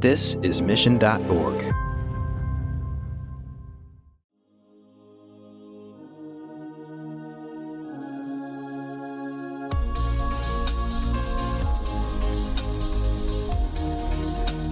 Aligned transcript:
This 0.00 0.36
is 0.42 0.62
Mission.org. 0.62 1.58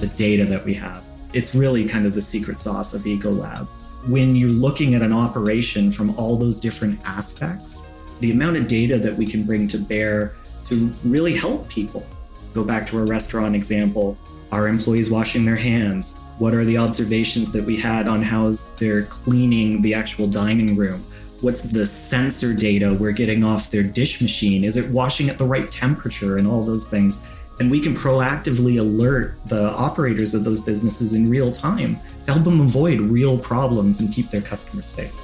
The 0.00 0.06
data 0.14 0.44
that 0.44 0.62
we 0.64 0.74
have. 0.74 1.04
It's 1.32 1.56
really 1.56 1.84
kind 1.86 2.06
of 2.06 2.14
the 2.14 2.20
secret 2.20 2.60
sauce 2.60 2.94
of 2.94 3.02
Ecolab. 3.02 3.66
When 4.06 4.36
you're 4.36 4.50
looking 4.50 4.94
at 4.94 5.02
an 5.02 5.12
operation 5.12 5.90
from 5.90 6.16
all 6.16 6.36
those 6.36 6.60
different 6.60 7.00
aspects, 7.04 7.88
the 8.20 8.30
amount 8.30 8.58
of 8.58 8.68
data 8.68 8.96
that 9.00 9.16
we 9.16 9.26
can 9.26 9.42
bring 9.42 9.66
to 9.66 9.78
bear 9.78 10.36
to 10.66 10.94
really 11.02 11.34
help 11.34 11.68
people. 11.68 12.06
Go 12.54 12.62
back 12.62 12.86
to 12.86 12.98
our 12.98 13.06
restaurant 13.06 13.56
example. 13.56 14.16
Are 14.52 14.68
employees 14.68 15.10
washing 15.10 15.44
their 15.44 15.56
hands? 15.56 16.16
What 16.38 16.54
are 16.54 16.64
the 16.64 16.78
observations 16.78 17.52
that 17.52 17.64
we 17.64 17.76
had 17.76 18.06
on 18.06 18.22
how 18.22 18.56
they're 18.76 19.04
cleaning 19.04 19.82
the 19.82 19.94
actual 19.94 20.28
dining 20.28 20.76
room? 20.76 21.04
What's 21.40 21.64
the 21.64 21.84
sensor 21.84 22.54
data 22.54 22.94
we're 22.94 23.12
getting 23.12 23.42
off 23.42 23.70
their 23.70 23.82
dish 23.82 24.20
machine? 24.20 24.62
Is 24.62 24.76
it 24.76 24.90
washing 24.90 25.28
at 25.28 25.38
the 25.38 25.44
right 25.44 25.70
temperature 25.70 26.36
and 26.36 26.46
all 26.46 26.64
those 26.64 26.86
things? 26.86 27.22
And 27.58 27.70
we 27.70 27.80
can 27.80 27.94
proactively 27.94 28.78
alert 28.78 29.36
the 29.46 29.70
operators 29.72 30.34
of 30.34 30.44
those 30.44 30.60
businesses 30.60 31.14
in 31.14 31.28
real 31.28 31.50
time 31.50 31.98
to 32.24 32.32
help 32.32 32.44
them 32.44 32.60
avoid 32.60 33.00
real 33.00 33.38
problems 33.38 34.00
and 34.00 34.12
keep 34.12 34.30
their 34.30 34.42
customers 34.42 34.86
safe. 34.86 35.18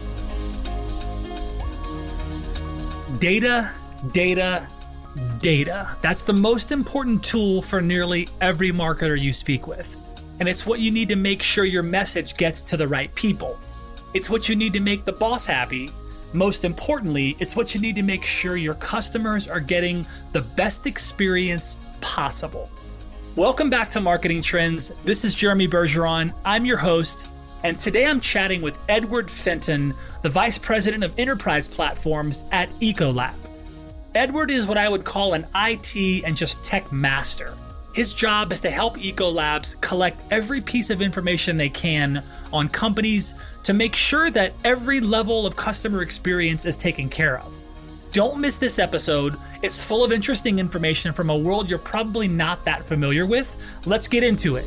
Data, 3.19 3.71
data, 4.11 4.67
data. 5.39 5.97
That's 6.01 6.23
the 6.23 6.33
most 6.33 6.73
important 6.73 7.23
tool 7.23 7.63
for 7.63 7.81
nearly 7.81 8.29
every 8.41 8.71
marketer 8.71 9.21
you 9.21 9.33
speak 9.33 9.67
with. 9.67 9.97
And 10.41 10.49
it's 10.49 10.67
what 10.67 10.81
you 10.81 10.91
need 10.91 11.09
to 11.09 11.17
make 11.17 11.43
sure 11.43 11.65
your 11.65 11.83
message 11.83 12.37
gets 12.37 12.63
to 12.63 12.77
the 12.77 12.89
right 12.89 13.15
people. 13.15 13.59
It's 14.15 14.29
what 14.29 14.49
you 14.49 14.57
need 14.57 14.73
to 14.73 14.81
make 14.81 15.05
the 15.05 15.13
boss 15.13 15.47
happy. 15.47 15.91
Most 16.33 16.65
importantly, 16.65 17.37
it's 17.39 17.55
what 17.55 17.75
you 17.75 17.81
need 17.81 17.95
to 17.97 18.03
make 18.03 18.25
sure 18.25 18.57
your 18.57 18.75
customers 18.75 19.49
are 19.49 19.61
getting 19.61 20.07
the 20.33 20.41
best 20.41 20.87
experience 20.87 21.79
possible. 22.01 22.71
Welcome 23.37 23.71
back 23.71 23.91
to 23.93 24.01
Marketing 24.01 24.43
Trends. 24.43 24.93
This 25.05 25.25
is 25.25 25.35
Jeremy 25.35 25.69
Bergeron. 25.69 26.35
I'm 26.45 26.65
your 26.65 26.79
host, 26.79 27.29
and 27.63 27.79
today 27.79 28.07
I'm 28.07 28.21
chatting 28.21 28.61
with 28.63 28.79
Edward 28.89 29.31
Fenton, 29.31 29.95
the 30.23 30.29
Vice 30.29 30.59
President 30.59 31.05
of 31.05 31.13
Enterprise 31.19 31.69
Platforms 31.69 32.45
at 32.51 32.71
Ecolab. 32.81 33.35
Edward 34.15 34.51
is 34.51 34.67
what 34.67 34.77
I 34.77 34.91
would 34.91 35.05
call 35.05 35.33
an 35.33 35.47
IT 35.55 36.25
and 36.25 36.37
just 36.37 36.63
tech 36.63 36.93
master. 36.93 37.55
His 37.95 38.13
job 38.13 38.53
is 38.53 38.61
to 38.61 38.71
help 38.71 38.99
Ecolabs 38.99 39.81
collect 39.81 40.21
every 40.31 40.61
piece 40.61 40.91
of 40.91 41.01
information 41.01 41.57
they 41.57 41.71
can 41.71 42.23
on 42.53 42.69
companies 42.69 43.35
to 43.63 43.73
make 43.73 43.95
sure 43.95 44.31
that 44.31 44.53
every 44.65 45.01
level 45.01 45.47
of 45.47 45.57
customer 45.57 46.03
experience 46.03 46.67
is 46.67 46.77
taken 46.77 47.09
care 47.09 47.39
of. 47.39 47.55
Don't 48.13 48.39
miss 48.39 48.59
this 48.59 48.79
episode. 48.79 49.39
It's 49.63 49.83
full 49.83 50.05
of 50.05 50.13
interesting 50.13 50.59
information 50.59 51.15
from 51.15 51.31
a 51.31 51.37
world 51.37 51.71
you're 51.71 51.79
probably 51.79 52.29
not 52.29 52.67
that 52.67 52.87
familiar 52.87 53.25
with. 53.25 53.57
Let's 53.87 54.09
get 54.09 54.23
into 54.23 54.57
it. 54.57 54.67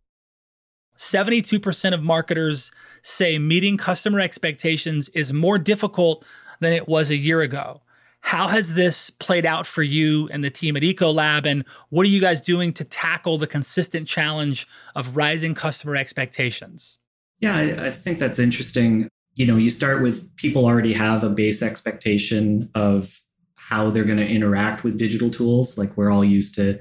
72% 1.01 1.93
of 1.95 2.03
marketers 2.03 2.71
say 3.01 3.39
meeting 3.39 3.75
customer 3.75 4.19
expectations 4.19 5.09
is 5.09 5.33
more 5.33 5.57
difficult 5.57 6.23
than 6.59 6.73
it 6.73 6.87
was 6.87 7.09
a 7.09 7.15
year 7.15 7.41
ago. 7.41 7.81
How 8.19 8.47
has 8.47 8.75
this 8.75 9.09
played 9.09 9.43
out 9.43 9.65
for 9.65 9.81
you 9.81 10.29
and 10.31 10.43
the 10.43 10.51
team 10.51 10.77
at 10.77 10.83
Ecolab? 10.83 11.47
And 11.47 11.65
what 11.89 12.05
are 12.05 12.09
you 12.09 12.21
guys 12.21 12.39
doing 12.39 12.71
to 12.73 12.83
tackle 12.83 13.39
the 13.39 13.47
consistent 13.47 14.07
challenge 14.07 14.67
of 14.95 15.17
rising 15.17 15.55
customer 15.55 15.95
expectations? 15.95 16.99
Yeah, 17.39 17.55
I, 17.55 17.87
I 17.87 17.89
think 17.89 18.19
that's 18.19 18.37
interesting. 18.37 19.09
You 19.33 19.47
know, 19.47 19.57
you 19.57 19.71
start 19.71 20.03
with 20.03 20.33
people 20.35 20.67
already 20.67 20.93
have 20.93 21.23
a 21.23 21.29
base 21.29 21.63
expectation 21.63 22.69
of 22.75 23.19
how 23.55 23.89
they're 23.89 24.03
going 24.03 24.19
to 24.19 24.27
interact 24.27 24.83
with 24.83 24.99
digital 24.99 25.31
tools. 25.31 25.79
Like 25.79 25.97
we're 25.97 26.11
all 26.11 26.23
used 26.23 26.53
to 26.55 26.79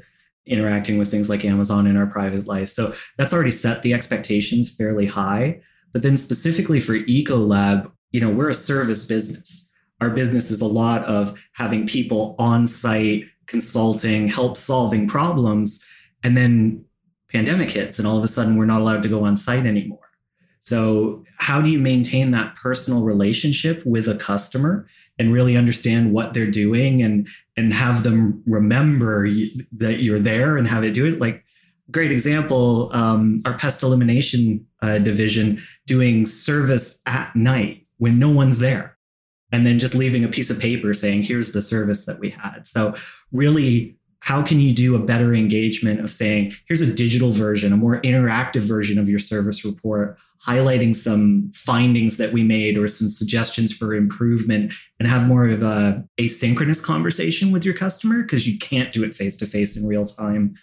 interacting 0.51 0.99
with 0.99 1.11
things 1.11 1.31
like 1.31 1.45
Amazon 1.45 1.87
in 1.87 1.97
our 1.97 2.07
private 2.07 2.47
life. 2.47 2.69
So 2.69 2.93
that's 3.17 3.33
already 3.33 3.51
set 3.51 3.83
the 3.83 3.95
expectations 3.95 4.75
fairly 4.75 5.07
high. 5.07 5.61
But 5.93 6.03
then 6.03 6.17
specifically 6.17 6.81
for 6.81 6.95
Ecolab, 6.95 7.91
you 8.13 8.21
know, 8.21 8.33
we're 8.33 8.51
a 8.51 8.55
service 8.55 9.07
business. 9.07 9.71
Our 10.01 10.11
business 10.11 10.51
is 10.51 10.61
a 10.61 10.67
lot 10.67 11.05
of 11.05 11.39
having 11.53 11.87
people 11.87 12.35
on 12.39 12.67
site, 12.67 13.25
consulting, 13.47 14.29
help 14.29 14.57
solving 14.57 15.07
problems. 15.07 15.85
And 16.25 16.37
then 16.37 16.85
pandemic 17.33 17.71
hits 17.71 17.99
and 17.99 18.07
all 18.07 18.19
of 18.19 18.25
a 18.25 18.29
sudden 18.29 18.57
we're 18.57 18.67
not 18.67 18.81
allowed 18.81 19.03
to 19.05 19.09
go 19.09 19.25
on 19.25 19.37
site 19.37 19.67
anymore. 19.67 19.99
So 20.61 21.25
how 21.39 21.63
do 21.63 21.69
you 21.69 21.79
maintain 21.79 22.33
that 22.33 22.55
personal 22.57 23.03
relationship 23.03 23.83
with 23.87 24.09
a 24.09 24.17
customer 24.17 24.87
and 25.21 25.35
really 25.35 25.55
understand 25.55 26.13
what 26.13 26.33
they're 26.33 26.51
doing 26.51 27.03
and 27.03 27.29
and 27.57 27.75
have 27.75 28.03
them 28.03 28.43
remember 28.47 29.29
that 29.71 30.01
you're 30.01 30.19
there 30.19 30.57
and 30.57 30.67
how 30.67 30.81
to 30.81 30.91
do 30.91 31.07
it. 31.07 31.21
Like 31.21 31.45
great 31.91 32.11
example 32.11 32.91
um, 32.95 33.39
our 33.45 33.59
pest 33.59 33.83
elimination 33.83 34.67
uh, 34.81 34.99
division 34.99 35.63
doing 35.87 36.25
service 36.25 37.03
at 37.07 37.37
night 37.37 37.87
when 37.99 38.19
no 38.19 38.31
one's 38.31 38.61
there 38.61 38.97
and 39.53 39.67
then 39.67 39.79
just 39.79 39.95
leaving 39.95 40.25
a 40.25 40.29
piece 40.29 40.51
of 40.51 40.59
paper 40.59 40.95
saying 40.95 41.23
here's 41.23 41.53
the 41.53 41.61
service 41.61 42.07
that 42.07 42.19
we 42.19 42.31
had. 42.31 42.67
So 42.67 42.95
really 43.31 43.99
how 44.21 44.43
can 44.43 44.61
you 44.61 44.75
do 44.75 44.95
a 44.95 44.99
better 44.99 45.35
engagement 45.35 46.01
of 46.01 46.11
saying 46.11 46.53
here's 46.67 46.83
a 46.83 46.95
digital 46.95 47.31
version 47.31 47.73
a 47.73 47.77
more 47.77 48.01
interactive 48.03 48.61
version 48.61 48.99
of 48.99 49.09
your 49.09 49.19
service 49.19 49.65
report 49.65 50.19
highlighting 50.47 50.95
some 50.97 51.51
findings 51.55 52.17
that 52.17 52.33
we 52.33 52.43
made 52.43 52.79
or 52.79 52.89
some 52.89 53.11
suggestions 53.11 53.77
for 53.77 53.95
improvement 53.95 54.73
and 54.99 55.07
have 55.07 55.29
more 55.29 55.47
of 55.47 55.63
a 55.63 56.05
asynchronous 56.19 56.83
conversation 56.83 57.51
with 57.51 57.65
your 57.65 57.75
customer? 57.75 58.23
Because 58.23 58.49
you 58.49 58.59
can't 58.59 58.93
do 58.93 59.05
it 59.05 59.15
face 59.15 59.37
to 59.37 59.47
face 59.47 59.77
in 59.77 59.87
real 59.87 60.07
time 60.07 60.55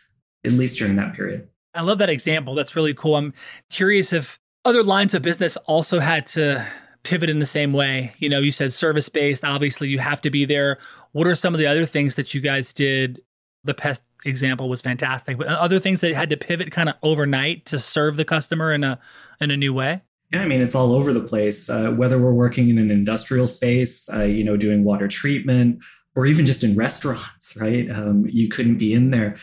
at 0.44 0.51
least 0.53 0.80
during 0.80 0.95
that 0.95 1.13
period. 1.13 1.48
I 1.74 1.81
love 1.81 2.00
that 2.00 2.10
example. 2.10 2.56
That's 2.56 2.75
really 2.75 2.94
cool. 2.94 3.15
I'm 3.15 3.33
curious 3.69 4.13
if 4.13 4.39
other 4.65 4.81
lines 4.81 5.13
of 5.13 5.21
business 5.21 5.57
also 5.68 6.00
had 6.00 6.25
to 6.27 6.65
pivot 7.03 7.30
in 7.30 7.39
the 7.39 7.45
same 7.45 7.71
way. 7.71 8.13
You 8.18 8.30
know 8.30 8.39
you 8.39 8.51
said 8.51 8.74
service 8.74 9.10
based 9.10 9.45
obviously 9.45 9.89
you 9.89 10.00
have 10.00 10.21
to 10.21 10.31
be 10.31 10.45
there. 10.45 10.80
What 11.12 11.27
are 11.27 11.36
some 11.36 11.53
of 11.53 11.60
the 11.60 11.68
other 11.68 11.86
things 11.86 12.15
that 12.15 12.33
you 12.33 12.42
guys 12.42 12.74
did 12.74 13.21
the 13.67 13.75
pest 13.75 14.01
example 14.25 14.67
was 14.69 14.81
fantastic. 14.81 15.37
But 15.37 15.47
other 15.47 15.79
things 15.79 16.01
that 16.01 16.13
had 16.15 16.31
to 16.31 16.37
pivot 16.37 16.71
kind 16.71 16.89
of 16.89 16.95
overnight 17.03 17.65
to 17.67 17.77
serve 17.77 18.17
the 18.17 18.25
customer 18.25 18.73
in 18.73 18.83
a 18.83 18.99
in 19.39 19.51
a 19.51 19.57
new 19.57 19.73
way. 19.73 20.01
Yeah, 20.33 20.41
I 20.41 20.47
mean 20.47 20.61
it's 20.61 20.73
all 20.73 20.93
over 20.93 21.13
the 21.13 21.21
place. 21.23 21.69
Uh, 21.69 21.91
whether 21.91 22.17
we're 22.17 22.33
working 22.33 22.69
in 22.69 22.79
an 22.79 22.89
industrial 22.89 23.47
space, 23.47 24.11
uh, 24.13 24.23
you 24.23 24.43
know, 24.43 24.57
doing 24.57 24.83
water 24.83 25.07
treatment, 25.07 25.83
or 26.15 26.25
even 26.25 26.45
just 26.45 26.63
in 26.63 26.75
restaurants, 26.75 27.55
right? 27.61 27.89
Um, 27.91 28.25
you 28.27 28.49
couldn't 28.49 28.77
be 28.77 28.93
in 28.93 29.11
there. 29.11 29.37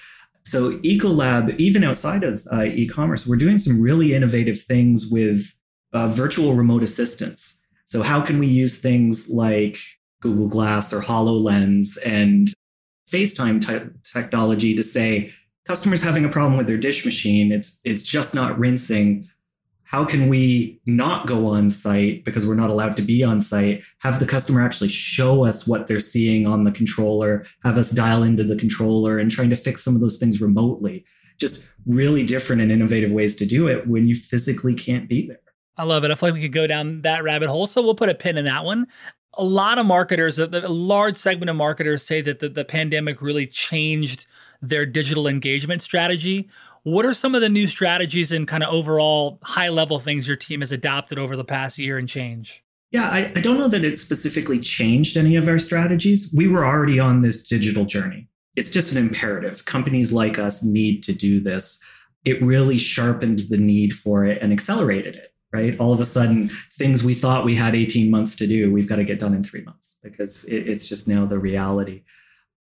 So 0.46 0.72
Ecolab, 0.80 1.58
even 1.58 1.84
outside 1.84 2.22
of 2.22 2.42
uh, 2.52 2.64
e-commerce, 2.64 3.26
we're 3.26 3.36
doing 3.36 3.56
some 3.56 3.80
really 3.80 4.12
innovative 4.12 4.60
things 4.60 5.10
with 5.10 5.46
uh, 5.94 6.08
virtual 6.08 6.52
remote 6.52 6.82
assistants. 6.82 7.64
So 7.86 8.02
how 8.02 8.20
can 8.20 8.38
we 8.38 8.46
use 8.46 8.78
things 8.78 9.30
like 9.30 9.78
Google 10.20 10.48
Glass 10.48 10.92
or 10.92 11.00
HoloLens 11.00 11.96
and 12.04 12.48
FaceTime 13.10 13.64
type 13.64 13.92
technology 14.04 14.74
to 14.74 14.82
say, 14.82 15.32
customers 15.64 16.02
having 16.02 16.24
a 16.24 16.28
problem 16.28 16.56
with 16.56 16.66
their 16.66 16.78
dish 16.78 17.04
machine, 17.04 17.52
it's 17.52 17.80
it's 17.84 18.02
just 18.02 18.34
not 18.34 18.58
rinsing. 18.58 19.24
How 19.84 20.04
can 20.04 20.28
we 20.28 20.80
not 20.86 21.26
go 21.26 21.46
on 21.46 21.70
site 21.70 22.24
because 22.24 22.46
we're 22.46 22.54
not 22.54 22.70
allowed 22.70 22.96
to 22.96 23.02
be 23.02 23.22
on 23.22 23.40
site? 23.40 23.82
Have 24.00 24.18
the 24.18 24.26
customer 24.26 24.62
actually 24.62 24.88
show 24.88 25.44
us 25.44 25.68
what 25.68 25.86
they're 25.86 26.00
seeing 26.00 26.46
on 26.46 26.64
the 26.64 26.72
controller, 26.72 27.44
have 27.62 27.76
us 27.76 27.90
dial 27.90 28.22
into 28.22 28.44
the 28.44 28.56
controller 28.56 29.18
and 29.18 29.30
trying 29.30 29.50
to 29.50 29.56
fix 29.56 29.84
some 29.84 29.94
of 29.94 30.00
those 30.00 30.18
things 30.18 30.40
remotely. 30.40 31.04
Just 31.38 31.68
really 31.86 32.24
different 32.24 32.62
and 32.62 32.72
innovative 32.72 33.12
ways 33.12 33.36
to 33.36 33.46
do 33.46 33.68
it 33.68 33.86
when 33.86 34.08
you 34.08 34.14
physically 34.14 34.74
can't 34.74 35.08
be 35.08 35.28
there. 35.28 35.38
I 35.76 35.82
love 35.84 36.04
it. 36.04 36.10
I 36.10 36.14
feel 36.14 36.28
like 36.28 36.34
we 36.34 36.42
could 36.42 36.52
go 36.52 36.66
down 36.66 37.02
that 37.02 37.22
rabbit 37.22 37.48
hole. 37.48 37.66
So 37.66 37.82
we'll 37.82 37.94
put 37.94 38.08
a 38.08 38.14
pin 38.14 38.38
in 38.38 38.44
that 38.44 38.64
one. 38.64 38.86
A 39.36 39.44
lot 39.44 39.78
of 39.78 39.86
marketers, 39.86 40.38
a, 40.38 40.46
large 40.46 41.16
segment 41.16 41.50
of 41.50 41.56
marketers 41.56 42.02
say 42.02 42.20
that 42.22 42.38
the, 42.38 42.48
the 42.48 42.64
pandemic 42.64 43.20
really 43.20 43.46
changed 43.46 44.26
their 44.62 44.86
digital 44.86 45.26
engagement 45.26 45.82
strategy. 45.82 46.48
What 46.84 47.06
are 47.06 47.14
some 47.14 47.34
of 47.34 47.40
the 47.40 47.48
new 47.48 47.66
strategies 47.66 48.32
and 48.32 48.46
kind 48.46 48.62
of 48.62 48.72
overall 48.72 49.38
high 49.42 49.70
level 49.70 49.98
things 49.98 50.28
your 50.28 50.36
team 50.36 50.60
has 50.60 50.72
adopted 50.72 51.18
over 51.18 51.36
the 51.36 51.44
past 51.44 51.78
year 51.78 51.98
and 51.98 52.08
change? 52.08 52.62
Yeah, 52.90 53.08
I, 53.10 53.32
I 53.34 53.40
don't 53.40 53.58
know 53.58 53.68
that 53.68 53.84
it 53.84 53.98
specifically 53.98 54.60
changed 54.60 55.16
any 55.16 55.34
of 55.34 55.48
our 55.48 55.58
strategies. 55.58 56.32
We 56.36 56.46
were 56.46 56.64
already 56.64 57.00
on 57.00 57.22
this 57.22 57.42
digital 57.42 57.84
journey. 57.84 58.28
It's 58.54 58.70
just 58.70 58.94
an 58.94 59.04
imperative. 59.04 59.64
Companies 59.64 60.12
like 60.12 60.38
us 60.38 60.62
need 60.62 61.02
to 61.04 61.12
do 61.12 61.40
this. 61.40 61.82
It 62.24 62.40
really 62.40 62.78
sharpened 62.78 63.40
the 63.50 63.58
need 63.58 63.92
for 63.92 64.24
it 64.24 64.40
and 64.40 64.52
accelerated 64.52 65.16
it 65.16 65.33
right? 65.54 65.78
All 65.78 65.92
of 65.92 66.00
a 66.00 66.04
sudden, 66.04 66.50
things 66.72 67.04
we 67.04 67.14
thought 67.14 67.44
we 67.44 67.54
had 67.54 67.76
18 67.76 68.10
months 68.10 68.34
to 68.36 68.46
do, 68.48 68.72
we've 68.72 68.88
got 68.88 68.96
to 68.96 69.04
get 69.04 69.20
done 69.20 69.34
in 69.34 69.44
three 69.44 69.62
months 69.62 69.98
because 70.02 70.44
it, 70.46 70.68
it's 70.68 70.84
just 70.84 71.08
now 71.08 71.24
the 71.24 71.38
reality. 71.38 72.02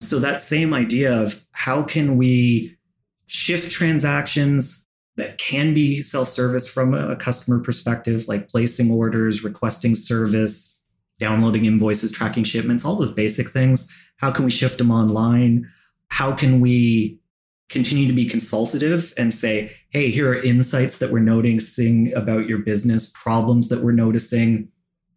So, 0.00 0.18
that 0.20 0.40
same 0.40 0.72
idea 0.72 1.14
of 1.14 1.44
how 1.52 1.82
can 1.82 2.16
we 2.16 2.78
shift 3.26 3.70
transactions 3.70 4.86
that 5.16 5.36
can 5.36 5.74
be 5.74 6.00
self 6.00 6.28
service 6.28 6.66
from 6.66 6.94
a 6.94 7.14
customer 7.16 7.58
perspective, 7.58 8.24
like 8.26 8.48
placing 8.48 8.90
orders, 8.90 9.44
requesting 9.44 9.94
service, 9.94 10.82
downloading 11.18 11.66
invoices, 11.66 12.10
tracking 12.10 12.44
shipments, 12.44 12.86
all 12.86 12.96
those 12.96 13.12
basic 13.12 13.50
things. 13.50 13.92
How 14.16 14.30
can 14.32 14.46
we 14.46 14.50
shift 14.50 14.78
them 14.78 14.90
online? 14.90 15.68
How 16.08 16.34
can 16.34 16.60
we 16.60 17.20
continue 17.68 18.06
to 18.06 18.14
be 18.14 18.26
consultative 18.26 19.12
and 19.18 19.34
say, 19.34 19.76
hey, 19.90 20.10
here 20.10 20.30
are 20.30 20.42
insights 20.42 20.98
that 20.98 21.10
we're 21.10 21.18
noticing 21.18 22.14
about 22.14 22.46
your 22.46 22.58
business, 22.58 23.10
problems 23.10 23.68
that 23.68 23.82
we're 23.82 23.92
noticing. 23.92 24.68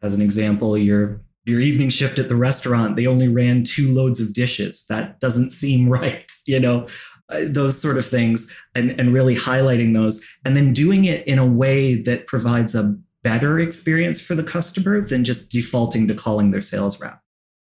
As 0.02 0.14
an 0.14 0.22
example, 0.22 0.78
your 0.78 1.22
your 1.44 1.60
evening 1.60 1.90
shift 1.90 2.20
at 2.20 2.30
the 2.30 2.36
restaurant, 2.36 2.96
they 2.96 3.08
only 3.08 3.28
ran 3.28 3.64
two 3.64 3.92
loads 3.92 4.22
of 4.22 4.34
dishes. 4.34 4.86
That 4.90 5.20
doesn't 5.20 5.50
seem 5.50 5.90
right, 6.00 6.32
you 6.46 6.60
know, 6.60 6.88
uh, 7.30 7.42
those 7.46 7.80
sort 7.80 7.98
of 7.98 8.06
things, 8.06 8.56
and, 8.76 8.92
and 9.00 9.14
really 9.14 9.36
highlighting 9.36 9.94
those, 9.94 10.26
and 10.46 10.56
then 10.56 10.74
doing 10.74 11.06
it 11.06 11.26
in 11.28 11.40
a 11.40 11.48
way 11.48 12.02
that 12.02 12.28
provides 12.28 12.76
a 12.76 12.96
better 13.24 13.60
experience 13.60 14.20
for 14.20 14.36
the 14.36 14.44
customer 14.44 15.02
than 15.02 15.24
just 15.24 15.52
defaulting 15.52 16.08
to 16.08 16.16
calling 16.16 16.52
their 16.52 16.62
sales 16.62 17.00
rep. 17.00 17.22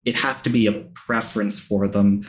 It 0.05 0.15
has 0.15 0.43
to 0.43 0.51
be 0.51 0.67
a 0.67 0.73
preference 0.95 1.59
for 1.59 1.89
them 1.89 2.23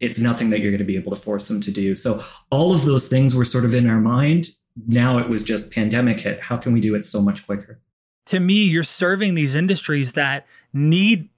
it's 0.00 0.20
nothing 0.20 0.50
that 0.50 0.60
you're 0.60 0.70
going 0.70 0.78
to 0.78 0.84
be 0.84 0.96
able 0.96 1.14
to 1.14 1.20
force 1.20 1.48
them 1.48 1.60
to 1.62 1.70
do. 1.70 1.96
So 1.96 2.20
all 2.50 2.72
of 2.72 2.84
those 2.84 3.08
things 3.08 3.34
were 3.34 3.44
sort 3.44 3.64
of 3.64 3.74
in 3.74 3.88
our 3.88 4.00
mind. 4.00 4.50
Now 4.86 5.18
it 5.18 5.28
was 5.28 5.42
just 5.42 5.72
pandemic 5.72 6.20
hit. 6.20 6.40
How 6.40 6.56
can 6.56 6.72
we 6.72 6.80
do 6.80 6.94
it 6.94 7.04
so 7.04 7.22
much 7.22 7.46
quicker? 7.46 7.80
To 8.26 8.40
me, 8.40 8.64
you're 8.64 8.82
serving 8.82 9.34
these 9.34 9.54
industries 9.54 10.12
that 10.12 10.46
need 10.72 11.28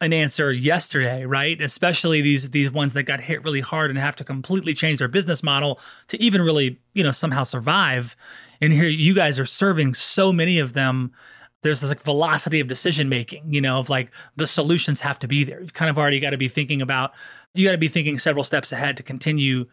an 0.00 0.12
answer 0.12 0.52
yesterday, 0.52 1.24
right? 1.24 1.60
Especially 1.60 2.20
these 2.20 2.50
these 2.50 2.72
ones 2.72 2.92
that 2.94 3.04
got 3.04 3.20
hit 3.20 3.44
really 3.44 3.60
hard 3.60 3.88
and 3.88 3.98
have 3.98 4.16
to 4.16 4.24
completely 4.24 4.74
change 4.74 4.98
their 4.98 5.08
business 5.08 5.42
model 5.44 5.78
to 6.08 6.20
even 6.20 6.42
really, 6.42 6.80
you 6.94 7.04
know, 7.04 7.12
somehow 7.12 7.44
survive. 7.44 8.16
And 8.60 8.72
here 8.72 8.88
you 8.88 9.14
guys 9.14 9.38
are 9.38 9.46
serving 9.46 9.94
so 9.94 10.32
many 10.32 10.58
of 10.58 10.72
them 10.72 11.12
there's 11.62 11.80
this 11.80 11.90
like 11.90 12.02
velocity 12.02 12.60
of 12.60 12.68
decision 12.68 13.08
making, 13.08 13.52
you 13.52 13.60
know, 13.60 13.78
of 13.78 13.88
like 13.88 14.10
the 14.36 14.46
solutions 14.46 15.00
have 15.00 15.18
to 15.20 15.28
be 15.28 15.44
there. 15.44 15.60
You've 15.60 15.74
kind 15.74 15.90
of 15.90 15.98
already 15.98 16.20
got 16.20 16.30
to 16.30 16.36
be 16.36 16.48
thinking 16.48 16.82
about, 16.82 17.12
you 17.54 17.66
got 17.66 17.72
to 17.72 17.78
be 17.78 17.88
thinking 17.88 18.18
several 18.18 18.44
steps 18.44 18.72
ahead 18.72 18.96
to 18.96 19.02
continue 19.02 19.66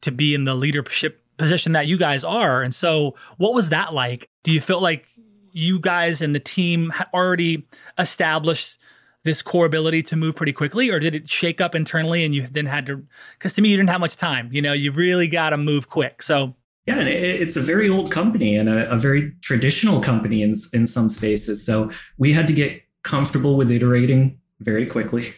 to 0.00 0.10
be 0.10 0.34
in 0.34 0.44
the 0.44 0.54
leadership 0.54 1.22
position 1.36 1.72
that 1.72 1.86
you 1.86 1.98
guys 1.98 2.24
are. 2.24 2.62
And 2.62 2.74
so, 2.74 3.14
what 3.36 3.54
was 3.54 3.68
that 3.68 3.92
like? 3.92 4.28
Do 4.42 4.52
you 4.52 4.60
feel 4.60 4.80
like 4.80 5.06
you 5.52 5.78
guys 5.78 6.22
and 6.22 6.34
the 6.34 6.40
team 6.40 6.92
already 7.14 7.66
established 7.98 8.78
this 9.24 9.42
core 9.42 9.66
ability 9.66 10.02
to 10.04 10.16
move 10.16 10.36
pretty 10.36 10.52
quickly, 10.52 10.90
or 10.90 10.98
did 11.00 11.14
it 11.14 11.28
shake 11.28 11.60
up 11.60 11.74
internally 11.74 12.24
and 12.24 12.34
you 12.34 12.46
then 12.50 12.66
had 12.66 12.86
to? 12.86 13.04
Because 13.38 13.54
to 13.54 13.62
me, 13.62 13.70
you 13.70 13.76
didn't 13.76 13.90
have 13.90 14.00
much 14.00 14.16
time. 14.16 14.48
You 14.52 14.62
know, 14.62 14.72
you 14.72 14.92
really 14.92 15.28
got 15.28 15.50
to 15.50 15.56
move 15.56 15.88
quick. 15.88 16.22
So, 16.22 16.54
yeah, 16.86 17.00
and 17.00 17.08
it's 17.08 17.56
a 17.56 17.60
very 17.60 17.88
old 17.88 18.12
company 18.12 18.56
and 18.56 18.68
a, 18.68 18.88
a, 18.92 18.96
very 18.96 19.32
traditional 19.42 20.00
company 20.00 20.42
in 20.42 20.54
in 20.72 20.86
some 20.86 21.08
spaces. 21.08 21.66
So 21.66 21.90
we 22.16 22.32
had 22.32 22.46
to 22.46 22.52
get 22.52 22.80
comfortable 23.02 23.56
with 23.56 23.70
iterating 23.70 24.38
very 24.60 24.86
quickly. 24.86 25.28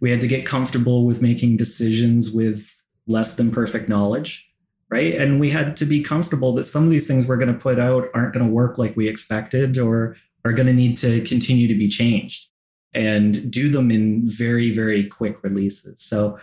We 0.00 0.12
had 0.12 0.20
to 0.20 0.28
get 0.28 0.46
comfortable 0.46 1.06
with 1.06 1.22
making 1.22 1.56
decisions 1.56 2.30
with 2.30 2.72
less 3.08 3.34
than 3.34 3.50
perfect 3.50 3.88
knowledge, 3.88 4.48
right? 4.90 5.12
And 5.12 5.40
we 5.40 5.50
had 5.50 5.76
to 5.78 5.84
be 5.84 6.04
comfortable 6.04 6.52
that 6.52 6.66
some 6.66 6.84
of 6.84 6.90
these 6.90 7.08
things 7.08 7.26
we're 7.26 7.36
going 7.36 7.52
to 7.52 7.58
put 7.58 7.80
out 7.80 8.08
aren't 8.14 8.32
going 8.32 8.46
to 8.46 8.52
work 8.52 8.78
like 8.78 8.96
we 8.96 9.08
expected 9.08 9.76
or 9.76 10.14
are 10.44 10.52
going 10.52 10.68
to 10.68 10.72
need 10.72 10.96
to 10.98 11.20
continue 11.22 11.66
to 11.66 11.74
be 11.74 11.88
changed 11.88 12.48
and 12.94 13.50
do 13.50 13.68
them 13.68 13.90
in 13.90 14.22
very 14.24 14.72
very 14.72 15.04
quick 15.04 15.42
releases. 15.42 16.00
So 16.00 16.38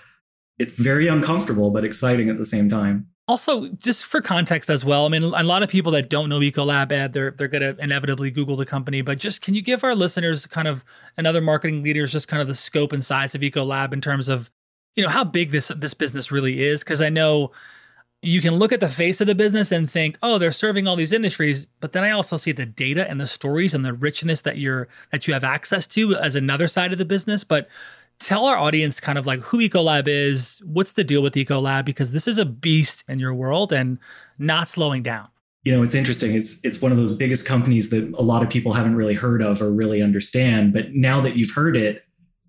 it's 0.60 0.75
very 0.75 1.08
uncomfortable 1.08 1.72
but 1.72 1.86
exciting 1.86 2.30
at 2.30 2.38
the 2.38 2.46
same 2.46 2.69
time. 2.69 3.08
Also, 3.27 3.69
just 3.69 4.06
for 4.06 4.22
context 4.22 4.69
as 4.69 4.86
well, 4.86 5.06
I 5.06 5.10
mean, 5.10 5.24
a 5.24 5.42
lot 5.42 5.63
of 5.63 5.69
people 5.69 5.92
that 5.94 6.10
don't 6.12 6.30
know 6.30 6.39
Ecolab 6.39 6.92
Ed, 6.92 7.13
they're 7.13 7.31
they're 7.31 7.48
going 7.48 7.63
to 7.63 7.75
inevitably 7.83 8.30
Google 8.30 8.56
the 8.56 8.68
company. 8.68 9.01
But 9.01 9.18
just 9.18 9.42
can 9.42 9.56
you 9.56 9.63
give 9.63 9.83
our 9.83 9.95
listeners 9.95 10.45
kind 10.45 10.68
of 10.68 10.86
and 11.18 11.25
other 11.25 11.42
marketing 11.42 11.81
leaders 11.81 12.12
just 12.12 12.27
kind 12.27 12.42
of 12.42 12.48
the 12.48 12.54
scope 12.54 12.94
and 12.94 13.04
size 13.04 13.33
of 13.33 13.42
Ecolab 13.42 13.94
in 13.94 14.01
terms 14.01 14.30
of, 14.30 14.51
you 14.95 15.04
know, 15.04 15.10
how 15.10 15.24
big 15.24 15.50
this 15.50 15.69
this 15.75 15.95
business 15.95 16.31
really 16.31 16.62
is? 16.62 16.83
Because 16.83 17.01
I 17.01 17.10
know 17.10 17.51
you 18.22 18.42
can 18.42 18.56
look 18.56 18.72
at 18.72 18.80
the 18.80 18.89
face 18.89 19.22
of 19.22 19.27
the 19.27 19.36
business 19.36 19.72
and 19.72 19.89
think, 19.89 20.18
oh, 20.24 20.38
they're 20.38 20.51
serving 20.51 20.88
all 20.88 20.95
these 20.95 21.13
industries, 21.13 21.66
but 21.80 21.94
then 21.94 22.04
I 22.04 22.12
also 22.12 22.38
see 22.38 22.51
the 22.51 22.66
data 22.66 23.07
and 23.10 23.22
the 23.22 23.27
stories 23.27 23.74
and 23.74 23.86
the 23.86 23.94
richness 23.94 24.42
that 24.42 24.57
you're 24.57 24.88
that 25.12 25.27
you 25.27 25.33
have 25.33 25.44
access 25.44 25.88
to 25.88 26.16
as 26.16 26.36
another 26.36 26.68
side 26.68 26.92
of 26.92 26.98
the 26.98 27.06
business. 27.06 27.44
But 27.44 27.69
tell 28.20 28.46
our 28.46 28.58
audience 28.58 29.00
kind 29.00 29.18
of 29.18 29.25
like 29.25 29.39
who 29.42 29.58
Ecolab 29.58 30.08
is, 30.08 30.62
what's 30.66 30.94
the 30.94 31.04
deal 31.04 31.22
with 31.22 31.34
Ecolab, 31.34 31.86
because 31.86 32.12
this 32.12 32.28
is 32.28 32.38
a 32.38 32.46
beast 32.46 33.04
in 33.08 33.20
your 33.20 33.34
world 33.34 33.74
and 33.74 33.98
not 34.38 34.68
slowing 34.68 35.04
down. 35.04 35.28
You 35.63 35.72
know, 35.72 35.82
it's 35.82 35.96
interesting. 35.96 36.36
It's 36.36 36.63
it's 36.63 36.80
one 36.80 36.92
of 36.92 36.98
those 36.98 37.13
biggest 37.13 37.48
companies 37.48 37.89
that 37.89 38.13
a 38.18 38.22
lot 38.22 38.44
of 38.44 38.50
people 38.50 38.74
haven't 38.74 38.96
really 38.96 39.16
heard 39.16 39.42
of 39.42 39.62
or 39.62 39.72
really 39.72 40.01
understand. 40.01 40.74
But 40.74 40.94
now 40.94 41.22
that 41.22 41.36
you've 41.36 41.51
heard 41.56 41.75
it, 41.75 42.04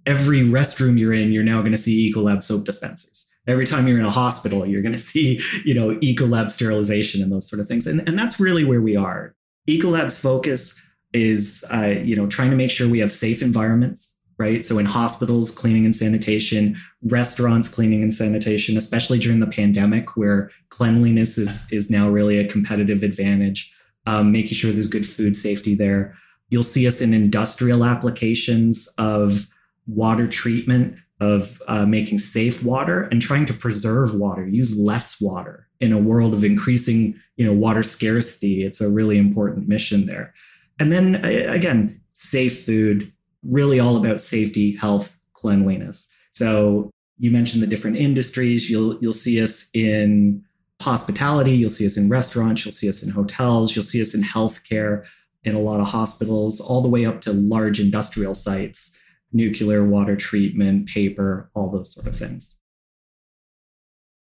every 0.05 0.41
restroom 0.41 0.99
you're 0.99 1.15
in, 1.15 1.33
you're 1.33 1.43
now 1.45 1.61
going 1.61 1.73
to 1.73 1.79
see 1.79 2.13
Ecolab 2.13 2.45
soap 2.45 2.65
dispensers. 2.65 3.27
Every 3.47 3.67
time 3.67 3.89
you're 3.89 3.99
in 3.99 4.05
a 4.05 4.11
hospital, 4.11 4.67
you're 4.67 4.83
going 4.83 4.93
to 4.93 4.99
see, 4.99 5.41
you 5.65 5.75
know, 5.75 5.97
Ecolab 6.01 6.51
sterilization 6.51 7.23
and 7.23 7.33
those 7.33 7.49
sort 7.49 7.61
of 7.61 7.67
things. 7.67 7.87
And, 7.87 8.07
and 8.07 8.19
that's 8.19 8.39
really 8.39 8.65
where 8.65 8.83
we 8.83 8.97
are. 8.97 9.35
Ecolab's 9.67 10.19
focus 10.19 10.81
is, 11.13 11.65
uh, 11.73 11.87
you 11.87 12.15
know, 12.15 12.27
trying 12.27 12.51
to 12.51 12.57
make 12.57 12.71
sure 12.71 12.89
we 12.89 12.99
have 12.99 13.11
safe 13.11 13.41
environments 13.41 14.19
right? 14.39 14.65
So 14.65 14.79
in 14.79 14.87
hospitals, 14.87 15.51
cleaning 15.51 15.85
and 15.85 15.97
sanitation, 15.97 16.77
restaurants, 17.03 17.69
cleaning 17.69 18.03
and 18.03 18.13
sanitation, 18.13 18.77
especially 18.77 19.19
during 19.19 19.41
the 19.41 19.47
pandemic, 19.47 20.17
where 20.17 20.51
cleanliness 20.69 21.39
is 21.39 21.71
is 21.73 21.91
now 21.91 22.09
really 22.09 22.39
a 22.39 22.49
competitive 22.49 23.03
advantage. 23.03 23.73
Um, 24.09 24.31
making 24.31 24.53
sure 24.53 24.71
there's 24.71 24.89
good 24.89 25.07
food 25.07 25.37
safety 25.37 25.75
there. 25.75 26.15
You'll 26.49 26.63
see 26.63 26.87
us 26.87 27.01
in 27.01 27.13
industrial 27.13 27.85
applications 27.85 28.89
of 28.99 29.49
water 29.89 30.29
treatment, 30.29 30.97
of 31.21 31.61
uh, 31.67 31.87
making 31.87 32.19
safe 32.19 32.63
water, 32.63 33.05
and 33.11 33.21
trying 33.21 33.47
to 33.47 33.55
preserve 33.55 34.15
water, 34.15 34.47
use 34.47 34.79
less 34.79 35.21
water 35.21 35.67
in 35.81 35.93
a 35.93 35.99
world 35.99 36.35
of 36.35 36.45
increasing, 36.45 37.19
you 37.37 37.45
know, 37.45 37.53
water 37.53 37.83
scarcity. 37.83 38.65
It's 38.65 38.81
a 38.81 38.91
really 38.91 39.19
important 39.19 39.67
mission 39.67 40.07
there. 40.07 40.33
And 40.79 40.93
then 40.93 41.17
again, 41.25 42.01
safe 42.13 42.65
food, 42.65 43.13
really 43.49 43.81
all 43.81 43.97
about 43.97 44.21
safety, 44.21 44.77
health, 44.77 45.19
cleanliness. 45.33 46.09
So 46.31 46.91
you 47.19 47.31
mentioned 47.31 47.63
the 47.63 47.67
different 47.67 47.97
industries. 47.97 48.71
You'll 48.71 48.99
you'll 49.01 49.13
see 49.13 49.43
us 49.43 49.71
in 49.73 50.45
hospitality, 50.81 51.53
you'll 51.53 51.71
see 51.71 51.87
us 51.87 51.97
in 51.97 52.09
restaurants, 52.09 52.65
you'll 52.65 52.73
see 52.73 52.89
us 52.89 53.03
in 53.03 53.11
hotels, 53.11 53.75
you'll 53.75 53.85
see 53.85 54.03
us 54.03 54.15
in 54.15 54.23
healthcare, 54.23 55.07
in 55.45 55.55
a 55.55 55.61
lot 55.61 55.81
of 55.81 55.87
hospitals, 55.87 56.61
all 56.61 56.83
the 56.83 56.89
way 56.89 57.07
up 57.07 57.21
to 57.23 57.33
large 57.33 57.81
industrial 57.81 58.35
sites, 58.35 58.95
nuclear, 59.33 59.87
water 59.87 60.17
treatment, 60.17 60.89
paper, 60.89 61.51
all 61.55 61.71
those 61.71 61.95
sort 61.95 62.07
of 62.07 62.15
things. 62.15 62.57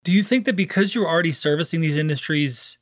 Do 0.04 0.14
you 0.14 0.24
think 0.24 0.46
that 0.46 0.56
because 0.56 0.96
you're 0.96 1.08
already 1.08 1.34
servicing 1.34 1.82
these 1.82 1.98
industries, 1.98 2.80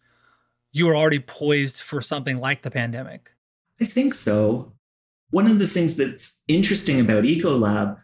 you 0.72 0.88
are 0.88 0.96
already 0.96 1.20
poised 1.20 1.82
for 1.82 2.00
something 2.02 2.38
like 2.38 2.62
the 2.62 2.72
pandemic? 2.72 3.32
I 3.82 3.86
think 3.86 4.14
so 4.14 4.77
one 5.30 5.48
of 5.48 5.60
the 5.60 5.68
things 5.68 5.98
that's 5.98 6.42
interesting 6.48 7.00
about 7.00 7.24
Ecolab, 7.24 7.98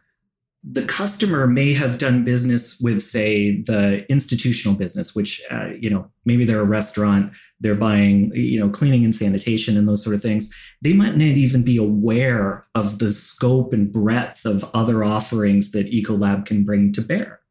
the 0.64 0.86
customer 0.86 1.46
may 1.46 1.74
have 1.74 1.98
done 1.98 2.24
business 2.24 2.80
with, 2.80 3.02
say, 3.02 3.62
the 3.64 4.06
institutional 4.10 4.78
business, 4.78 5.14
which, 5.14 5.42
uh, 5.52 5.70
you 5.78 5.90
know, 5.90 6.10
maybe 6.26 6.46
they're 6.46 6.62
a 6.62 6.66
restaurant, 6.66 7.34
they're 7.60 7.76
buying, 7.76 8.32
you 8.34 8.60
know, 8.60 8.70
cleaning 8.70 9.04
and 9.04 9.14
sanitation 9.14 9.78
and 9.78 9.88
those 9.88 10.02
sort 10.02 10.16
of 10.16 10.22
things. 10.22 10.54
They 10.82 10.94
might 10.94 11.18
not 11.18 11.22
even 11.22 11.64
be 11.64 11.76
aware 11.76 12.66
of 12.76 13.00
the 13.00 13.12
scope 13.12 13.74
and 13.74 13.92
breadth 13.92 14.46
of 14.46 14.70
other 14.74 15.04
offerings 15.04 15.72
that 15.72 15.92
Ecolab 15.92 16.46
can 16.46 16.64
bring 16.64 16.94
to 16.94 17.02
bear, 17.02 17.42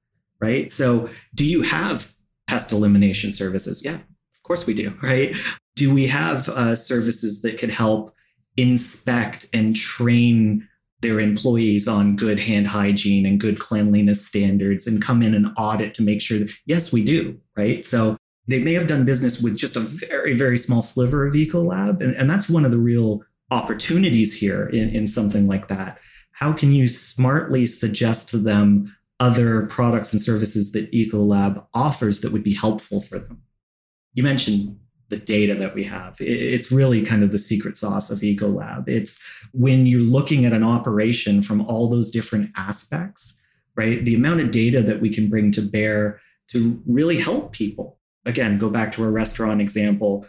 right? 0.40 0.70
So, 0.72 1.10
do 1.34 1.46
you 1.46 1.62
have 1.62 2.12
pest 2.46 2.72
elimination 2.72 3.30
services? 3.30 3.84
Yeah, 3.84 3.96
of 3.96 4.42
course 4.42 4.66
we 4.66 4.72
do, 4.72 4.90
right? 5.02 5.34
Do 5.76 5.92
we 5.92 6.06
have 6.06 6.48
uh, 6.48 6.76
services 6.76 7.42
that 7.42 7.58
could 7.58 7.70
help 7.70 8.14
inspect 8.56 9.46
and 9.52 9.74
train 9.74 10.68
their 11.00 11.18
employees 11.18 11.88
on 11.88 12.16
good 12.16 12.38
hand 12.38 12.68
hygiene 12.68 13.26
and 13.26 13.40
good 13.40 13.58
cleanliness 13.58 14.24
standards 14.24 14.86
and 14.86 15.02
come 15.02 15.22
in 15.22 15.34
and 15.34 15.48
audit 15.56 15.94
to 15.94 16.02
make 16.02 16.20
sure 16.20 16.38
that, 16.38 16.50
yes, 16.64 16.92
we 16.92 17.04
do, 17.04 17.36
right? 17.56 17.84
So 17.84 18.16
they 18.46 18.60
may 18.60 18.72
have 18.74 18.88
done 18.88 19.04
business 19.04 19.42
with 19.42 19.56
just 19.56 19.76
a 19.76 19.80
very, 19.80 20.34
very 20.34 20.56
small 20.56 20.80
sliver 20.80 21.26
of 21.26 21.34
Ecolab. 21.34 22.00
And, 22.00 22.14
and 22.14 22.30
that's 22.30 22.48
one 22.48 22.64
of 22.64 22.70
the 22.70 22.78
real 22.78 23.22
opportunities 23.50 24.34
here 24.34 24.66
in, 24.66 24.90
in 24.90 25.06
something 25.06 25.46
like 25.46 25.68
that. 25.68 25.98
How 26.32 26.52
can 26.52 26.72
you 26.72 26.88
smartly 26.88 27.66
suggest 27.66 28.28
to 28.30 28.38
them 28.38 28.96
other 29.20 29.66
products 29.66 30.12
and 30.12 30.22
services 30.22 30.72
that 30.72 30.90
Ecolab 30.92 31.66
offers 31.74 32.20
that 32.20 32.32
would 32.32 32.44
be 32.44 32.54
helpful 32.54 33.00
for 33.00 33.18
them? 33.18 33.42
You 34.14 34.22
mentioned 34.22 34.78
the 35.12 35.18
data 35.18 35.54
that 35.54 35.74
we 35.74 35.84
have. 35.84 36.16
It's 36.18 36.72
really 36.72 37.02
kind 37.02 37.22
of 37.22 37.32
the 37.32 37.38
secret 37.38 37.76
sauce 37.76 38.10
of 38.10 38.20
Ecolab. 38.20 38.88
It's 38.88 39.22
when 39.52 39.84
you're 39.84 40.00
looking 40.00 40.46
at 40.46 40.54
an 40.54 40.64
operation 40.64 41.42
from 41.42 41.60
all 41.66 41.90
those 41.90 42.10
different 42.10 42.50
aspects, 42.56 43.40
right? 43.76 44.02
The 44.02 44.14
amount 44.14 44.40
of 44.40 44.50
data 44.50 44.80
that 44.80 45.02
we 45.02 45.10
can 45.10 45.28
bring 45.28 45.52
to 45.52 45.60
bear 45.60 46.18
to 46.48 46.82
really 46.86 47.18
help 47.18 47.52
people. 47.52 47.98
Again, 48.24 48.56
go 48.56 48.70
back 48.70 48.90
to 48.92 49.04
our 49.04 49.10
restaurant 49.10 49.60
example. 49.60 50.26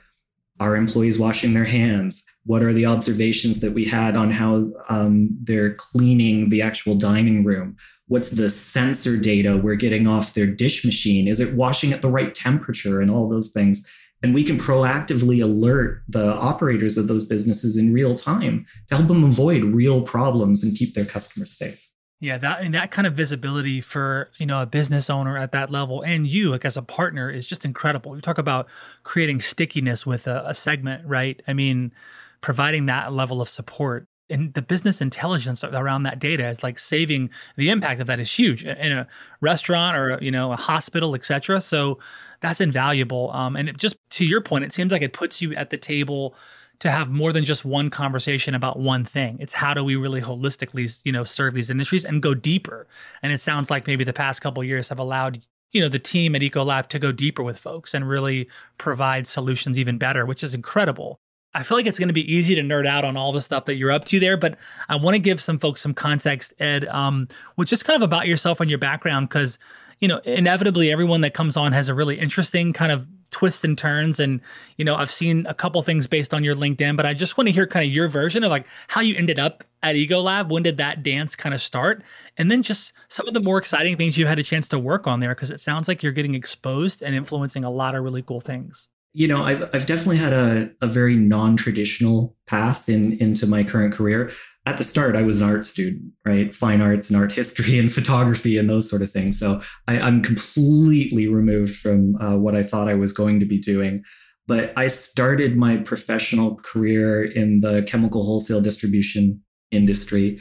Are 0.59 0.75
employees 0.75 1.17
washing 1.17 1.53
their 1.53 1.63
hands? 1.63 2.25
What 2.45 2.61
are 2.61 2.73
the 2.73 2.85
observations 2.85 3.61
that 3.61 3.71
we 3.71 3.85
had 3.85 4.17
on 4.17 4.31
how 4.31 4.69
um, 4.89 5.29
they're 5.41 5.75
cleaning 5.75 6.49
the 6.49 6.61
actual 6.61 6.95
dining 6.95 7.45
room? 7.45 7.77
What's 8.07 8.31
the 8.31 8.49
sensor 8.49 9.15
data 9.15 9.55
we're 9.57 9.75
getting 9.75 10.07
off 10.07 10.33
their 10.33 10.45
dish 10.45 10.83
machine? 10.83 11.29
Is 11.29 11.39
it 11.39 11.55
washing 11.55 11.93
at 11.93 12.01
the 12.01 12.09
right 12.09 12.35
temperature 12.35 12.99
and 12.99 13.09
all 13.09 13.29
those 13.29 13.49
things? 13.49 13.87
And 14.23 14.33
we 14.33 14.43
can 14.43 14.57
proactively 14.57 15.43
alert 15.43 16.01
the 16.07 16.33
operators 16.33 16.97
of 16.97 17.07
those 17.07 17.25
businesses 17.25 17.77
in 17.77 17.93
real 17.93 18.15
time 18.15 18.65
to 18.87 18.95
help 18.95 19.07
them 19.09 19.23
avoid 19.23 19.63
real 19.65 20.01
problems 20.01 20.63
and 20.63 20.75
keep 20.77 20.95
their 20.95 21.05
customers 21.05 21.51
safe. 21.51 21.89
Yeah 22.21 22.37
that 22.37 22.61
and 22.61 22.73
that 22.73 22.89
kind 22.89 23.05
of 23.05 23.15
visibility 23.15 23.81
for 23.81 24.31
you 24.37 24.45
know 24.45 24.61
a 24.61 24.65
business 24.65 25.09
owner 25.09 25.37
at 25.37 25.51
that 25.51 25.69
level 25.69 26.01
and 26.01 26.25
you 26.25 26.51
like 26.51 26.63
as 26.63 26.77
a 26.77 26.81
partner 26.81 27.29
is 27.29 27.45
just 27.45 27.65
incredible. 27.65 28.15
You 28.15 28.21
talk 28.21 28.37
about 28.37 28.67
creating 29.03 29.41
stickiness 29.41 30.05
with 30.05 30.25
a, 30.25 30.43
a 30.47 30.53
segment 30.53 31.05
right? 31.05 31.41
I 31.47 31.53
mean 31.53 31.91
providing 32.39 32.85
that 32.85 33.11
level 33.11 33.41
of 33.41 33.49
support 33.49 34.07
and 34.33 34.53
the 34.53 34.61
business 34.61 35.01
intelligence 35.01 35.63
around 35.63 36.03
that 36.03 36.19
data 36.19 36.49
is 36.49 36.63
like 36.63 36.79
saving 36.79 37.29
the 37.55 37.69
impact 37.69 38.01
of 38.01 38.07
that 38.07 38.19
is 38.19 38.31
huge 38.31 38.63
in 38.63 38.91
a 38.91 39.07
restaurant 39.39 39.95
or 39.95 40.17
you 40.21 40.31
know 40.31 40.51
a 40.51 40.57
hospital 40.57 41.15
etc 41.15 41.61
so 41.61 41.99
that's 42.43 42.59
invaluable. 42.59 43.31
Um, 43.31 43.55
and 43.55 43.69
it 43.69 43.77
just 43.77 43.97
to 44.11 44.25
your 44.25 44.41
point 44.41 44.65
it 44.65 44.73
seems 44.73 44.91
like 44.91 45.01
it 45.01 45.13
puts 45.13 45.41
you 45.41 45.55
at 45.55 45.71
the 45.71 45.77
table 45.77 46.35
to 46.79 46.91
have 46.91 47.09
more 47.09 47.31
than 47.31 47.45
just 47.45 47.63
one 47.63 47.89
conversation 47.89 48.53
about 48.53 48.77
one 48.77 49.05
thing. 49.05 49.37
It's 49.39 49.53
how 49.53 49.73
do 49.73 49.83
we 49.83 49.95
really 49.95 50.21
holistically 50.21 50.99
you 51.05 51.13
know 51.13 51.23
serve 51.23 51.53
these 51.53 51.71
industries 51.71 52.03
and 52.05 52.21
go 52.21 52.33
deeper. 52.33 52.85
And 53.23 53.31
it 53.31 53.39
sounds 53.41 53.71
like 53.71 53.87
maybe 53.87 54.03
the 54.03 54.13
past 54.13 54.41
couple 54.41 54.63
years 54.63 54.89
have 54.89 54.99
allowed 54.99 55.41
you 55.71 55.81
know 55.81 55.89
the 55.89 55.99
team 55.99 56.35
at 56.35 56.41
ecolab 56.41 56.89
to 56.89 56.99
go 56.99 57.13
deeper 57.13 57.41
with 57.41 57.57
folks 57.57 57.93
and 57.93 58.07
really 58.07 58.49
provide 58.77 59.25
solutions 59.25 59.79
even 59.79 59.97
better 59.97 60.23
which 60.23 60.43
is 60.43 60.53
incredible 60.53 61.19
I 61.53 61.63
feel 61.63 61.77
like 61.77 61.85
it's 61.85 61.99
going 61.99 62.09
to 62.09 62.13
be 62.13 62.33
easy 62.33 62.55
to 62.55 62.61
nerd 62.61 62.87
out 62.87 63.05
on 63.05 63.15
all 63.15 63.31
the 63.31 63.41
stuff 63.41 63.65
that 63.65 63.75
you're 63.75 63.91
up 63.91 64.05
to 64.05 64.19
there, 64.19 64.37
but 64.37 64.57
I 64.89 64.95
want 64.95 65.15
to 65.15 65.19
give 65.19 65.39
some 65.39 65.59
folks 65.59 65.81
some 65.81 65.93
context, 65.93 66.53
Ed, 66.59 66.85
um, 66.85 67.27
with 67.57 67.67
just 67.67 67.85
kind 67.85 67.95
of 67.95 68.01
about 68.01 68.27
yourself 68.27 68.59
and 68.59 68.69
your 68.69 68.79
background, 68.79 69.29
because 69.29 69.59
you 69.99 70.09
know, 70.09 70.17
inevitably 70.25 70.91
everyone 70.91 71.21
that 71.21 71.33
comes 71.33 71.55
on 71.55 71.71
has 71.71 71.87
a 71.87 71.93
really 71.93 72.19
interesting 72.19 72.73
kind 72.73 72.91
of 72.91 73.07
twists 73.31 73.63
and 73.63 73.77
turns. 73.77 74.19
And, 74.19 74.41
you 74.75 74.83
know, 74.83 74.95
I've 74.95 75.09
seen 75.09 75.45
a 75.45 75.53
couple 75.53 75.81
things 75.81 76.07
based 76.07 76.33
on 76.33 76.43
your 76.43 76.55
LinkedIn, 76.55 76.97
but 76.97 77.05
I 77.05 77.13
just 77.13 77.37
want 77.37 77.47
to 77.47 77.53
hear 77.53 77.65
kind 77.65 77.85
of 77.85 77.93
your 77.93 78.09
version 78.09 78.43
of 78.43 78.51
like 78.51 78.65
how 78.89 78.99
you 78.99 79.15
ended 79.15 79.39
up 79.39 79.63
at 79.81 79.95
Ecolab 79.95 80.49
When 80.49 80.61
did 80.61 80.75
that 80.77 81.03
dance 81.03 81.37
kind 81.37 81.55
of 81.55 81.61
start? 81.61 82.03
And 82.37 82.51
then 82.51 82.63
just 82.63 82.91
some 83.07 83.29
of 83.29 83.33
the 83.33 83.39
more 83.39 83.57
exciting 83.57 83.95
things 83.95 84.17
you 84.17 84.27
had 84.27 84.39
a 84.39 84.43
chance 84.43 84.67
to 84.69 84.79
work 84.79 85.07
on 85.07 85.21
there, 85.21 85.33
because 85.33 85.51
it 85.51 85.61
sounds 85.61 85.87
like 85.87 86.03
you're 86.03 86.11
getting 86.11 86.35
exposed 86.35 87.01
and 87.01 87.15
influencing 87.15 87.63
a 87.63 87.71
lot 87.71 87.95
of 87.95 88.03
really 88.03 88.23
cool 88.23 88.41
things 88.41 88.89
you 89.13 89.27
know, 89.27 89.43
I've 89.43 89.63
I've 89.73 89.85
definitely 89.85 90.17
had 90.17 90.33
a, 90.33 90.71
a 90.81 90.87
very 90.87 91.15
non-traditional 91.15 92.35
path 92.47 92.89
in 92.89 93.13
into 93.19 93.47
my 93.47 93.63
current 93.63 93.93
career. 93.93 94.31
At 94.65 94.77
the 94.77 94.83
start, 94.83 95.15
I 95.15 95.23
was 95.23 95.41
an 95.41 95.49
art 95.49 95.65
student, 95.65 96.13
right? 96.25 96.53
Fine 96.53 96.81
arts 96.81 97.09
and 97.09 97.19
art 97.19 97.31
history 97.31 97.77
and 97.77 97.91
photography 97.91 98.57
and 98.57 98.69
those 98.69 98.89
sort 98.89 99.01
of 99.01 99.11
things. 99.11 99.39
So 99.39 99.61
I, 99.87 99.95
am 99.95 100.23
completely 100.23 101.27
removed 101.27 101.75
from 101.75 102.15
uh, 102.15 102.37
what 102.37 102.55
I 102.55 102.63
thought 102.63 102.87
I 102.87 102.95
was 102.95 103.11
going 103.11 103.39
to 103.41 103.45
be 103.45 103.59
doing. 103.59 104.03
But 104.47 104.73
I 104.77 104.87
started 104.87 105.57
my 105.57 105.77
professional 105.77 106.55
career 106.55 107.23
in 107.23 107.61
the 107.61 107.83
chemical 107.83 108.23
wholesale 108.23 108.61
distribution 108.61 109.41
industry 109.71 110.39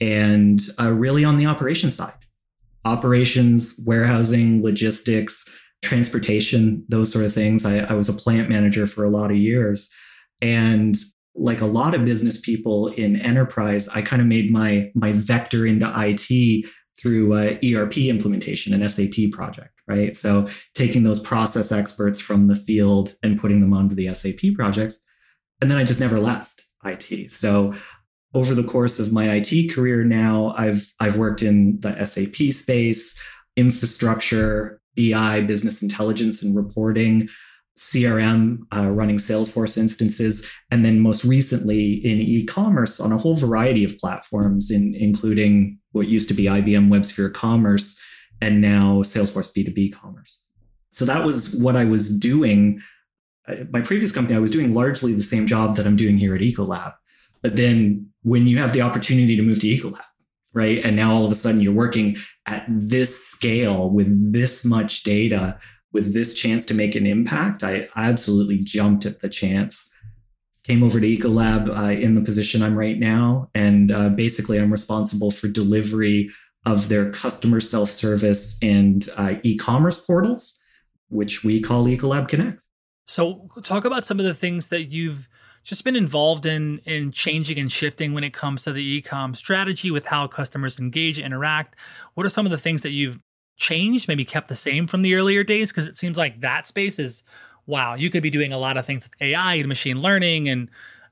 and 0.00 0.60
uh, 0.80 0.92
really 0.92 1.24
on 1.24 1.36
the 1.36 1.46
operations 1.46 1.96
side 1.96 2.14
operations, 2.86 3.80
warehousing, 3.86 4.62
logistics, 4.62 5.48
transportation, 5.84 6.84
those 6.88 7.12
sort 7.12 7.24
of 7.24 7.32
things. 7.32 7.64
I, 7.64 7.78
I 7.80 7.94
was 7.94 8.08
a 8.08 8.12
plant 8.12 8.48
manager 8.48 8.86
for 8.86 9.04
a 9.04 9.10
lot 9.10 9.30
of 9.30 9.36
years. 9.36 9.92
And 10.42 10.96
like 11.36 11.60
a 11.60 11.66
lot 11.66 11.94
of 11.94 12.04
business 12.04 12.40
people 12.40 12.88
in 12.88 13.16
enterprise, 13.20 13.88
I 13.88 14.02
kind 14.02 14.22
of 14.22 14.28
made 14.28 14.50
my 14.50 14.90
my 14.94 15.12
vector 15.12 15.66
into 15.66 15.92
IT 15.96 16.66
through 17.00 17.34
uh, 17.34 17.56
a 17.60 17.74
ERP 17.74 17.98
implementation, 17.98 18.72
an 18.72 18.88
SAP 18.88 19.32
project, 19.32 19.80
right? 19.88 20.16
So 20.16 20.48
taking 20.74 21.02
those 21.02 21.20
process 21.20 21.72
experts 21.72 22.20
from 22.20 22.46
the 22.46 22.54
field 22.54 23.14
and 23.22 23.38
putting 23.38 23.60
them 23.60 23.74
onto 23.74 23.96
the 23.96 24.14
SAP 24.14 24.54
projects. 24.54 24.98
And 25.60 25.70
then 25.70 25.78
I 25.78 25.84
just 25.84 26.00
never 26.00 26.20
left 26.20 26.64
IT. 26.84 27.30
So 27.30 27.74
over 28.32 28.54
the 28.54 28.64
course 28.64 29.00
of 29.00 29.12
my 29.12 29.34
IT 29.34 29.72
career 29.74 30.04
now, 30.04 30.54
I've 30.56 30.92
I've 31.00 31.16
worked 31.16 31.42
in 31.42 31.80
the 31.80 32.04
SAP 32.04 32.52
space, 32.52 33.20
infrastructure, 33.56 34.80
BI, 34.96 35.40
business 35.42 35.82
intelligence 35.82 36.42
and 36.42 36.56
reporting, 36.56 37.28
CRM, 37.78 38.58
uh, 38.74 38.90
running 38.90 39.16
Salesforce 39.16 39.76
instances, 39.76 40.50
and 40.70 40.84
then 40.84 41.00
most 41.00 41.24
recently 41.24 41.94
in 41.94 42.20
e-commerce 42.20 43.00
on 43.00 43.10
a 43.10 43.18
whole 43.18 43.34
variety 43.34 43.82
of 43.84 43.98
platforms, 43.98 44.70
in, 44.70 44.94
including 44.94 45.78
what 45.92 46.06
used 46.06 46.28
to 46.28 46.34
be 46.34 46.44
IBM 46.44 46.88
WebSphere 46.88 47.32
Commerce 47.32 48.00
and 48.40 48.60
now 48.60 49.02
Salesforce 49.02 49.52
B2B 49.52 49.92
Commerce. 49.92 50.40
So 50.90 51.04
that 51.04 51.24
was 51.24 51.56
what 51.56 51.74
I 51.74 51.84
was 51.84 52.16
doing. 52.16 52.80
Uh, 53.48 53.56
my 53.70 53.80
previous 53.80 54.12
company, 54.12 54.36
I 54.36 54.40
was 54.40 54.52
doing 54.52 54.72
largely 54.72 55.12
the 55.12 55.22
same 55.22 55.46
job 55.46 55.76
that 55.76 55.86
I'm 55.86 55.96
doing 55.96 56.16
here 56.16 56.34
at 56.34 56.40
Ecolab. 56.40 56.94
But 57.42 57.56
then 57.56 58.08
when 58.22 58.46
you 58.46 58.58
have 58.58 58.72
the 58.72 58.82
opportunity 58.82 59.36
to 59.36 59.42
move 59.42 59.60
to 59.60 59.66
Ecolab, 59.66 60.04
right? 60.54 60.82
And 60.84 60.96
now 60.96 61.12
all 61.12 61.24
of 61.24 61.30
a 61.30 61.34
sudden 61.34 61.60
you're 61.60 61.72
working 61.72 62.16
at 62.46 62.64
this 62.68 63.26
scale 63.26 63.90
with 63.90 64.32
this 64.32 64.64
much 64.64 65.02
data, 65.02 65.58
with 65.92 66.14
this 66.14 66.32
chance 66.32 66.64
to 66.66 66.74
make 66.74 66.94
an 66.94 67.06
impact. 67.06 67.62
I 67.62 67.88
absolutely 67.96 68.58
jumped 68.58 69.04
at 69.04 69.20
the 69.20 69.28
chance. 69.28 69.90
Came 70.62 70.82
over 70.82 70.98
to 70.98 71.06
Ecolab 71.06 71.68
uh, 71.68 71.92
in 71.92 72.14
the 72.14 72.22
position 72.22 72.62
I'm 72.62 72.78
right 72.78 72.98
now. 72.98 73.50
And 73.54 73.92
uh, 73.92 74.08
basically, 74.10 74.58
I'm 74.58 74.72
responsible 74.72 75.30
for 75.30 75.48
delivery 75.48 76.30
of 76.64 76.88
their 76.88 77.10
customer 77.10 77.60
self 77.60 77.90
service 77.90 78.58
and 78.62 79.06
uh, 79.18 79.34
e 79.42 79.58
commerce 79.58 80.00
portals, 80.00 80.58
which 81.08 81.44
we 81.44 81.60
call 81.60 81.84
Ecolab 81.84 82.28
Connect. 82.28 82.62
So, 83.06 83.50
talk 83.62 83.84
about 83.84 84.06
some 84.06 84.18
of 84.18 84.24
the 84.24 84.32
things 84.32 84.68
that 84.68 84.84
you've 84.84 85.28
just 85.64 85.82
been 85.82 85.96
involved 85.96 86.46
in 86.46 86.78
in 86.84 87.10
changing 87.10 87.58
and 87.58 87.72
shifting 87.72 88.12
when 88.12 88.22
it 88.22 88.32
comes 88.32 88.62
to 88.62 88.72
the 88.72 89.02
ecom 89.02 89.36
strategy 89.36 89.90
with 89.90 90.04
how 90.04 90.26
customers 90.26 90.78
engage 90.78 91.18
and 91.18 91.26
interact. 91.26 91.74
What 92.14 92.26
are 92.26 92.30
some 92.30 92.46
of 92.46 92.52
the 92.52 92.58
things 92.58 92.82
that 92.82 92.90
you've 92.90 93.20
changed, 93.56 94.06
maybe 94.06 94.24
kept 94.24 94.48
the 94.48 94.54
same 94.54 94.86
from 94.86 95.02
the 95.02 95.14
earlier 95.14 95.42
days? 95.42 95.72
Because 95.72 95.86
it 95.86 95.96
seems 95.96 96.16
like 96.16 96.40
that 96.40 96.68
space 96.68 96.98
is 96.98 97.24
wow, 97.66 97.94
you 97.94 98.10
could 98.10 98.22
be 98.22 98.30
doing 98.30 98.52
a 98.52 98.58
lot 98.58 98.76
of 98.76 98.84
things 98.86 99.04
with 99.04 99.12
AI 99.20 99.54
and 99.54 99.68
machine 99.68 100.00
learning. 100.00 100.48
And 100.48 100.68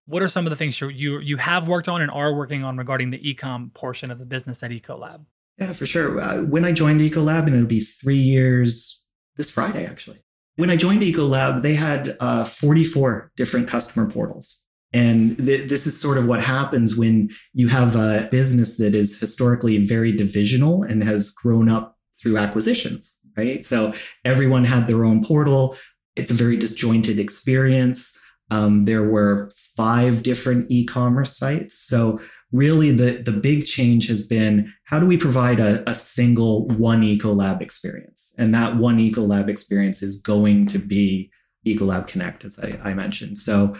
what 0.06 0.22
are 0.22 0.28
some 0.28 0.46
of 0.46 0.50
the 0.50 0.56
things 0.56 0.80
you 0.80 1.18
you 1.18 1.36
have 1.38 1.68
worked 1.68 1.88
on 1.88 2.02
and 2.02 2.10
are 2.10 2.34
working 2.34 2.64
on 2.64 2.76
regarding 2.76 3.10
the 3.10 3.18
ecom 3.18 3.72
portion 3.74 4.10
of 4.10 4.18
the 4.18 4.26
business 4.26 4.62
at 4.62 4.70
Ecolab? 4.70 5.24
Yeah, 5.58 5.72
for 5.72 5.86
sure. 5.86 6.20
Uh, 6.20 6.42
when 6.42 6.64
I 6.64 6.72
joined 6.72 7.00
Ecolab, 7.00 7.46
and 7.46 7.54
it'll 7.54 7.66
be 7.66 7.80
three 7.80 8.16
years 8.16 9.04
this 9.36 9.50
Friday, 9.50 9.86
actually. 9.86 10.22
When 10.56 10.70
I 10.70 10.76
joined 10.76 11.02
Ecolab, 11.02 11.62
they 11.62 11.74
had 11.74 12.16
uh, 12.20 12.44
44 12.44 13.32
different 13.36 13.68
customer 13.68 14.10
portals. 14.10 14.66
And 14.92 15.38
th- 15.38 15.68
this 15.68 15.86
is 15.86 15.98
sort 15.98 16.18
of 16.18 16.26
what 16.26 16.42
happens 16.42 16.96
when 16.96 17.30
you 17.54 17.68
have 17.68 17.96
a 17.96 18.28
business 18.30 18.76
that 18.76 18.94
is 18.94 19.18
historically 19.18 19.78
very 19.78 20.12
divisional 20.12 20.82
and 20.82 21.02
has 21.02 21.30
grown 21.30 21.68
up 21.68 21.96
through 22.20 22.36
acquisitions, 22.36 23.18
right? 23.36 23.64
So 23.64 23.94
everyone 24.24 24.64
had 24.64 24.86
their 24.86 25.04
own 25.04 25.24
portal. 25.24 25.76
It's 26.14 26.30
a 26.30 26.34
very 26.34 26.58
disjointed 26.58 27.18
experience. 27.18 28.18
Um, 28.52 28.84
there 28.84 29.08
were 29.08 29.50
five 29.56 30.22
different 30.22 30.70
e-commerce 30.70 31.34
sites. 31.38 31.78
So 31.78 32.20
really 32.52 32.90
the, 32.90 33.22
the 33.22 33.32
big 33.32 33.64
change 33.64 34.08
has 34.08 34.26
been 34.26 34.70
how 34.84 35.00
do 35.00 35.06
we 35.06 35.16
provide 35.16 35.58
a, 35.58 35.88
a 35.88 35.94
single 35.94 36.68
one 36.68 37.00
ecolab 37.00 37.62
experience? 37.62 38.34
And 38.36 38.54
that 38.54 38.76
one 38.76 38.98
ecolab 38.98 39.48
experience 39.48 40.02
is 40.02 40.20
going 40.20 40.66
to 40.66 40.78
be 40.78 41.30
Ecolab 41.66 42.06
Connect, 42.08 42.44
as 42.44 42.58
I, 42.58 42.78
I 42.84 42.92
mentioned. 42.92 43.38
So 43.38 43.74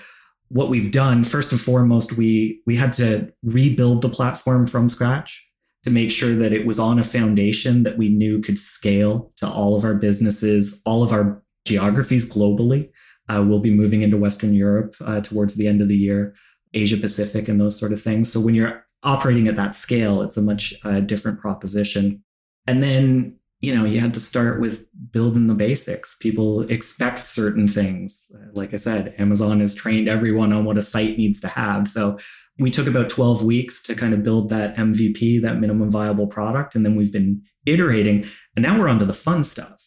what 0.48 0.70
we've 0.70 0.92
done 0.92 1.24
first 1.24 1.52
and 1.52 1.60
foremost 1.60 2.16
we 2.16 2.60
we 2.66 2.76
had 2.76 2.92
to 2.92 3.32
rebuild 3.42 4.00
the 4.00 4.08
platform 4.08 4.66
from 4.66 4.88
scratch 4.88 5.46
to 5.82 5.90
make 5.90 6.10
sure 6.10 6.34
that 6.34 6.52
it 6.52 6.66
was 6.66 6.78
on 6.78 6.98
a 6.98 7.04
foundation 7.04 7.82
that 7.82 7.98
we 7.98 8.08
knew 8.08 8.40
could 8.40 8.58
scale 8.58 9.32
to 9.36 9.48
all 9.48 9.74
of 9.76 9.84
our 9.84 9.94
businesses 9.94 10.82
all 10.84 11.02
of 11.02 11.10
our 11.10 11.42
geographies 11.64 12.30
globally 12.30 12.90
uh, 13.28 13.44
we'll 13.46 13.60
be 13.60 13.70
moving 13.70 14.02
into 14.02 14.16
western 14.16 14.54
europe 14.54 14.94
uh, 15.04 15.20
towards 15.20 15.56
the 15.56 15.66
end 15.66 15.80
of 15.80 15.88
the 15.88 15.96
year 15.96 16.34
asia 16.74 16.96
pacific 16.96 17.48
and 17.48 17.60
those 17.60 17.78
sort 17.78 17.92
of 17.92 18.00
things 18.00 18.32
so 18.32 18.40
when 18.40 18.54
you're 18.54 18.84
operating 19.02 19.48
at 19.48 19.56
that 19.56 19.74
scale 19.74 20.22
it's 20.22 20.36
a 20.36 20.42
much 20.42 20.74
uh, 20.84 21.00
different 21.00 21.40
proposition 21.40 22.22
and 22.66 22.82
then 22.82 23.36
you 23.62 23.72
know, 23.72 23.84
you 23.84 24.00
had 24.00 24.12
to 24.14 24.20
start 24.20 24.60
with 24.60 24.86
building 25.12 25.46
the 25.46 25.54
basics. 25.54 26.16
People 26.16 26.62
expect 26.62 27.24
certain 27.24 27.68
things. 27.68 28.30
Like 28.52 28.74
I 28.74 28.76
said, 28.76 29.14
Amazon 29.18 29.60
has 29.60 29.72
trained 29.72 30.08
everyone 30.08 30.52
on 30.52 30.64
what 30.64 30.76
a 30.76 30.82
site 30.82 31.16
needs 31.16 31.40
to 31.42 31.48
have. 31.48 31.86
So 31.86 32.18
we 32.58 32.72
took 32.72 32.88
about 32.88 33.08
12 33.08 33.44
weeks 33.44 33.80
to 33.84 33.94
kind 33.94 34.14
of 34.14 34.24
build 34.24 34.48
that 34.48 34.74
MVP, 34.74 35.40
that 35.42 35.60
minimum 35.60 35.90
viable 35.90 36.26
product. 36.26 36.74
And 36.74 36.84
then 36.84 36.96
we've 36.96 37.12
been 37.12 37.40
iterating. 37.64 38.26
And 38.56 38.64
now 38.64 38.78
we're 38.78 38.88
on 38.88 38.98
to 38.98 39.04
the 39.04 39.14
fun 39.14 39.44
stuff. 39.44 39.80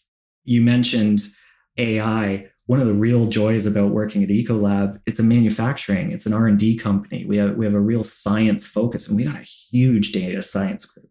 You 0.45 0.61
mentioned 0.61 1.19
AI. 1.77 2.47
One 2.67 2.81
of 2.81 2.87
the 2.87 2.93
real 2.93 3.27
joys 3.27 3.67
about 3.67 3.91
working 3.91 4.23
at 4.23 4.29
Ecolab, 4.29 4.99
it's 5.05 5.19
a 5.19 5.23
manufacturing, 5.23 6.11
it's 6.11 6.25
an 6.25 6.33
R&D 6.33 6.77
company. 6.77 7.25
We 7.25 7.37
have 7.37 7.55
we 7.55 7.65
have 7.65 7.75
a 7.75 7.79
real 7.79 8.03
science 8.03 8.65
focus 8.65 9.07
and 9.07 9.15
we 9.15 9.25
got 9.25 9.39
a 9.39 9.43
huge 9.43 10.11
data 10.11 10.41
science 10.41 10.85
group. 10.85 11.09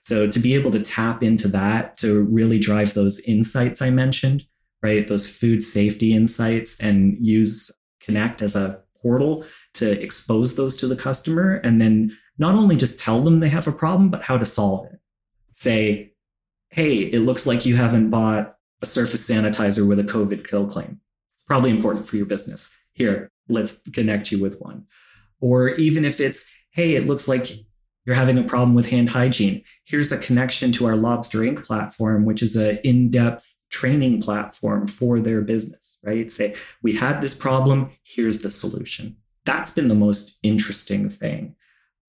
So 0.00 0.28
to 0.30 0.40
be 0.40 0.54
able 0.54 0.70
to 0.72 0.80
tap 0.80 1.22
into 1.22 1.48
that 1.48 1.96
to 1.98 2.22
really 2.24 2.58
drive 2.58 2.94
those 2.94 3.20
insights 3.20 3.80
I 3.80 3.90
mentioned, 3.90 4.44
right? 4.82 5.06
Those 5.06 5.30
food 5.30 5.62
safety 5.62 6.12
insights 6.12 6.80
and 6.80 7.16
use 7.20 7.70
Connect 8.00 8.42
as 8.42 8.56
a 8.56 8.80
portal 9.00 9.44
to 9.74 10.00
expose 10.02 10.56
those 10.56 10.76
to 10.76 10.86
the 10.86 10.96
customer 10.96 11.56
and 11.62 11.80
then 11.80 12.16
not 12.38 12.54
only 12.54 12.76
just 12.76 13.00
tell 13.00 13.20
them 13.20 13.40
they 13.40 13.48
have 13.48 13.68
a 13.68 13.72
problem, 13.72 14.08
but 14.08 14.22
how 14.22 14.38
to 14.38 14.46
solve 14.46 14.86
it. 14.86 14.98
Say, 15.54 16.12
hey, 16.70 16.98
it 16.98 17.20
looks 17.20 17.46
like 17.46 17.66
you 17.66 17.76
haven't 17.76 18.10
bought 18.10 18.56
a 18.82 18.86
surface 18.86 19.28
sanitizer 19.28 19.88
with 19.88 19.98
a 19.98 20.04
COVID 20.04 20.48
kill 20.48 20.66
claim. 20.66 21.00
It's 21.32 21.42
probably 21.42 21.70
important 21.70 22.06
for 22.06 22.16
your 22.16 22.26
business. 22.26 22.76
Here, 22.92 23.30
let's 23.48 23.80
connect 23.90 24.32
you 24.32 24.40
with 24.40 24.60
one. 24.60 24.86
Or 25.40 25.70
even 25.70 26.04
if 26.04 26.20
it's, 26.20 26.50
hey, 26.70 26.96
it 26.96 27.06
looks 27.06 27.28
like 27.28 27.50
you're 28.04 28.16
having 28.16 28.38
a 28.38 28.42
problem 28.42 28.74
with 28.74 28.88
hand 28.88 29.10
hygiene. 29.10 29.62
Here's 29.84 30.12
a 30.12 30.18
connection 30.18 30.72
to 30.72 30.86
our 30.86 30.96
Lobster 30.96 31.44
Ink 31.44 31.64
platform, 31.64 32.24
which 32.24 32.42
is 32.42 32.56
an 32.56 32.78
in 32.84 33.10
depth 33.10 33.54
training 33.70 34.22
platform 34.22 34.86
for 34.86 35.20
their 35.20 35.42
business, 35.42 35.98
right? 36.02 36.30
Say, 36.30 36.54
we 36.82 36.94
had 36.94 37.20
this 37.20 37.34
problem, 37.34 37.90
here's 38.02 38.40
the 38.40 38.50
solution. 38.50 39.16
That's 39.44 39.70
been 39.70 39.88
the 39.88 39.94
most 39.94 40.38
interesting 40.42 41.10
thing 41.10 41.54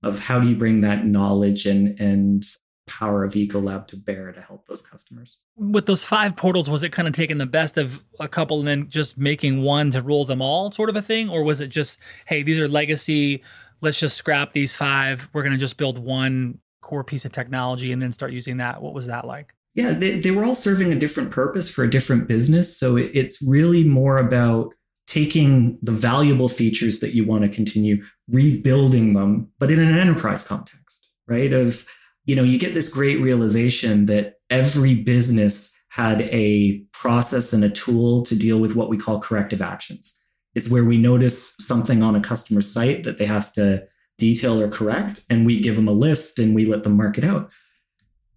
of 0.02 0.20
how 0.20 0.40
do 0.40 0.48
you 0.48 0.56
bring 0.56 0.82
that 0.82 1.06
knowledge 1.06 1.66
and, 1.66 2.00
and 2.00 2.46
power 2.90 3.24
of 3.24 3.34
Ecolab 3.34 3.88
to 3.88 3.96
bear 3.96 4.32
to 4.32 4.42
help 4.42 4.68
those 4.68 4.82
customers. 4.82 5.38
With 5.56 5.86
those 5.86 6.04
five 6.04 6.36
portals, 6.36 6.70
was 6.70 6.84
it 6.84 6.92
kind 6.92 7.08
of 7.08 7.14
taking 7.14 7.38
the 7.38 7.46
best 7.46 7.78
of 7.78 8.04
a 8.20 8.28
couple 8.28 8.60
and 8.60 8.68
then 8.68 8.90
just 8.90 9.18
making 9.18 9.62
one 9.62 9.92
to 9.92 10.02
rule 10.02 10.26
them 10.26 10.42
all 10.42 10.72
sort 10.72 10.90
of 10.90 10.96
a 10.96 11.02
thing? 11.02 11.30
Or 11.30 11.44
was 11.44 11.62
it 11.62 11.68
just, 11.68 12.00
hey, 12.26 12.44
these 12.44 12.60
are 12.60 12.68
legacy 12.68 13.44
let's 13.82 14.00
just 14.00 14.18
scrap 14.18 14.54
these 14.54 14.74
five. 14.74 15.30
We're 15.34 15.44
going 15.44 15.54
to 15.54 15.60
just 15.60 15.78
build 15.78 16.00
one 16.00 16.60
core 16.82 17.04
piece 17.04 17.26
of 17.26 17.32
technology 17.32 17.92
and 17.92 18.02
then 18.02 18.12
start 18.12 18.32
using 18.32 18.58
that. 18.58 18.82
What 18.82 18.94
was 18.94 19.08
that 19.08 19.26
like? 19.26 19.54
Yeah, 19.76 19.92
they, 19.92 20.20
they 20.20 20.32
were 20.32 20.44
all 20.44 20.56
serving 20.56 20.92
a 20.92 21.00
different 21.00 21.32
purpose 21.32 21.70
for 21.70 21.84
a 21.84 21.90
different 21.90 22.28
business. 22.28 22.78
So 22.78 22.98
it, 22.98 23.12
it's 23.14 23.42
really 23.42 23.84
more 23.84 24.18
about 24.18 24.74
taking 25.08 25.78
the 25.82 25.92
valuable 25.92 26.50
features 26.50 27.00
that 27.00 27.14
you 27.14 27.26
want 27.26 27.44
to 27.44 27.50
continue, 27.50 28.04
rebuilding 28.30 29.14
them, 29.14 29.52
but 29.60 29.72
in 29.72 29.80
an 29.80 29.98
enterprise 29.98 30.46
context, 30.46 31.10
right? 31.28 31.54
Of, 31.54 31.86
you 32.30 32.36
know, 32.36 32.44
you 32.44 32.60
get 32.60 32.76
this 32.76 32.94
great 32.94 33.20
realization 33.20 34.06
that 34.06 34.36
every 34.52 34.94
business 34.94 35.76
had 35.90 36.22
a 36.32 36.80
process 36.94 37.54
and 37.54 37.64
a 37.64 37.72
tool 37.72 38.22
to 38.22 38.38
deal 38.38 38.60
with 38.62 38.76
what 38.76 38.88
we 38.88 39.00
call 39.00 39.20
corrective 39.20 39.64
actions. 39.64 40.16
It's 40.54 40.70
where 40.70 40.86
we 40.86 41.00
notice 41.00 41.56
something 41.58 42.04
on 42.04 42.16
a 42.16 42.22
customer 42.22 42.62
site 42.62 43.04
that 43.04 43.18
they 43.18 43.26
have 43.26 43.52
to 43.54 43.84
detail 44.20 44.62
or 44.62 44.68
correct, 44.68 45.24
and 45.32 45.44
we 45.44 45.60
give 45.60 45.76
them 45.76 45.88
a 45.88 45.92
list 45.92 46.38
and 46.38 46.54
we 46.54 46.66
let 46.66 46.84
them 46.84 46.98
mark 46.98 47.18
it 47.18 47.24
out. 47.24 47.50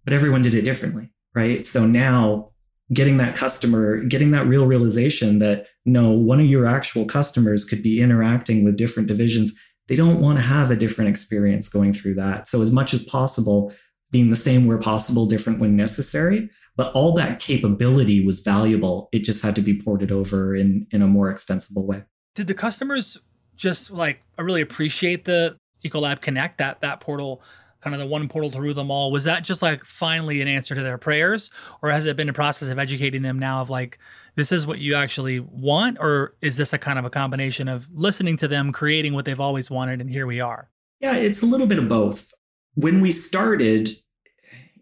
But 0.05 0.13
everyone 0.13 0.41
did 0.41 0.55
it 0.55 0.63
differently, 0.63 1.11
right? 1.35 1.63
So 1.63 1.85
now 1.85 2.49
getting 2.91 3.17
that 3.17 3.35
customer, 3.35 4.03
getting 4.05 4.31
that 4.31 4.47
real 4.47 4.65
realization 4.65 5.37
that 5.37 5.67
no, 5.85 6.09
one 6.09 6.39
of 6.39 6.47
your 6.47 6.65
actual 6.65 7.05
customers 7.05 7.63
could 7.63 7.83
be 7.83 8.01
interacting 8.01 8.63
with 8.63 8.75
different 8.75 9.07
divisions. 9.07 9.53
They 9.87 9.95
don't 9.95 10.21
want 10.21 10.37
to 10.37 10.43
have 10.43 10.71
a 10.71 10.75
different 10.75 11.09
experience 11.09 11.67
going 11.69 11.93
through 11.93 12.15
that. 12.15 12.47
So, 12.47 12.61
as 12.61 12.71
much 12.71 12.93
as 12.93 13.03
possible, 13.03 13.73
being 14.11 14.29
the 14.29 14.35
same 14.35 14.67
where 14.67 14.77
possible, 14.77 15.25
different 15.25 15.59
when 15.59 15.75
necessary. 15.75 16.49
But 16.75 16.93
all 16.93 17.13
that 17.15 17.39
capability 17.39 18.25
was 18.25 18.39
valuable. 18.39 19.09
It 19.11 19.19
just 19.19 19.43
had 19.43 19.55
to 19.55 19.61
be 19.61 19.79
ported 19.79 20.11
over 20.11 20.55
in, 20.55 20.87
in 20.91 21.01
a 21.01 21.07
more 21.07 21.29
extensible 21.29 21.85
way. 21.85 22.03
Did 22.35 22.47
the 22.47 22.53
customers 22.53 23.17
just 23.55 23.91
like 23.91 24.21
really 24.37 24.61
appreciate 24.61 25.25
the 25.25 25.57
Ecolab 25.83 26.21
Connect, 26.21 26.57
that 26.59 26.81
that 26.81 26.99
portal, 26.99 27.41
kind 27.81 27.93
of 27.93 27.99
the 27.99 28.07
one 28.07 28.27
portal 28.29 28.49
to 28.51 28.61
rule 28.61 28.73
them 28.73 28.89
all? 28.89 29.11
Was 29.11 29.25
that 29.25 29.43
just 29.43 29.61
like 29.61 29.83
finally 29.83 30.41
an 30.41 30.47
answer 30.47 30.73
to 30.73 30.81
their 30.81 30.97
prayers? 30.97 31.51
Or 31.81 31.91
has 31.91 32.05
it 32.05 32.15
been 32.15 32.29
a 32.29 32.33
process 32.33 32.69
of 32.69 32.79
educating 32.79 33.21
them 33.21 33.37
now 33.37 33.61
of 33.61 33.69
like, 33.69 33.99
this 34.35 34.51
is 34.51 34.65
what 34.65 34.79
you 34.79 34.95
actually 34.95 35.39
want? 35.39 35.97
Or 35.99 36.35
is 36.41 36.57
this 36.57 36.73
a 36.73 36.77
kind 36.77 36.97
of 36.97 37.05
a 37.05 37.09
combination 37.09 37.67
of 37.67 37.87
listening 37.93 38.37
to 38.37 38.47
them, 38.47 38.71
creating 38.71 39.13
what 39.13 39.25
they've 39.25 39.39
always 39.39 39.69
wanted, 39.69 40.01
and 40.01 40.09
here 40.09 40.25
we 40.25 40.39
are? 40.39 40.69
Yeah, 40.99 41.15
it's 41.15 41.43
a 41.43 41.45
little 41.45 41.67
bit 41.67 41.79
of 41.79 41.89
both. 41.89 42.33
When 42.75 43.01
we 43.01 43.11
started, 43.11 43.89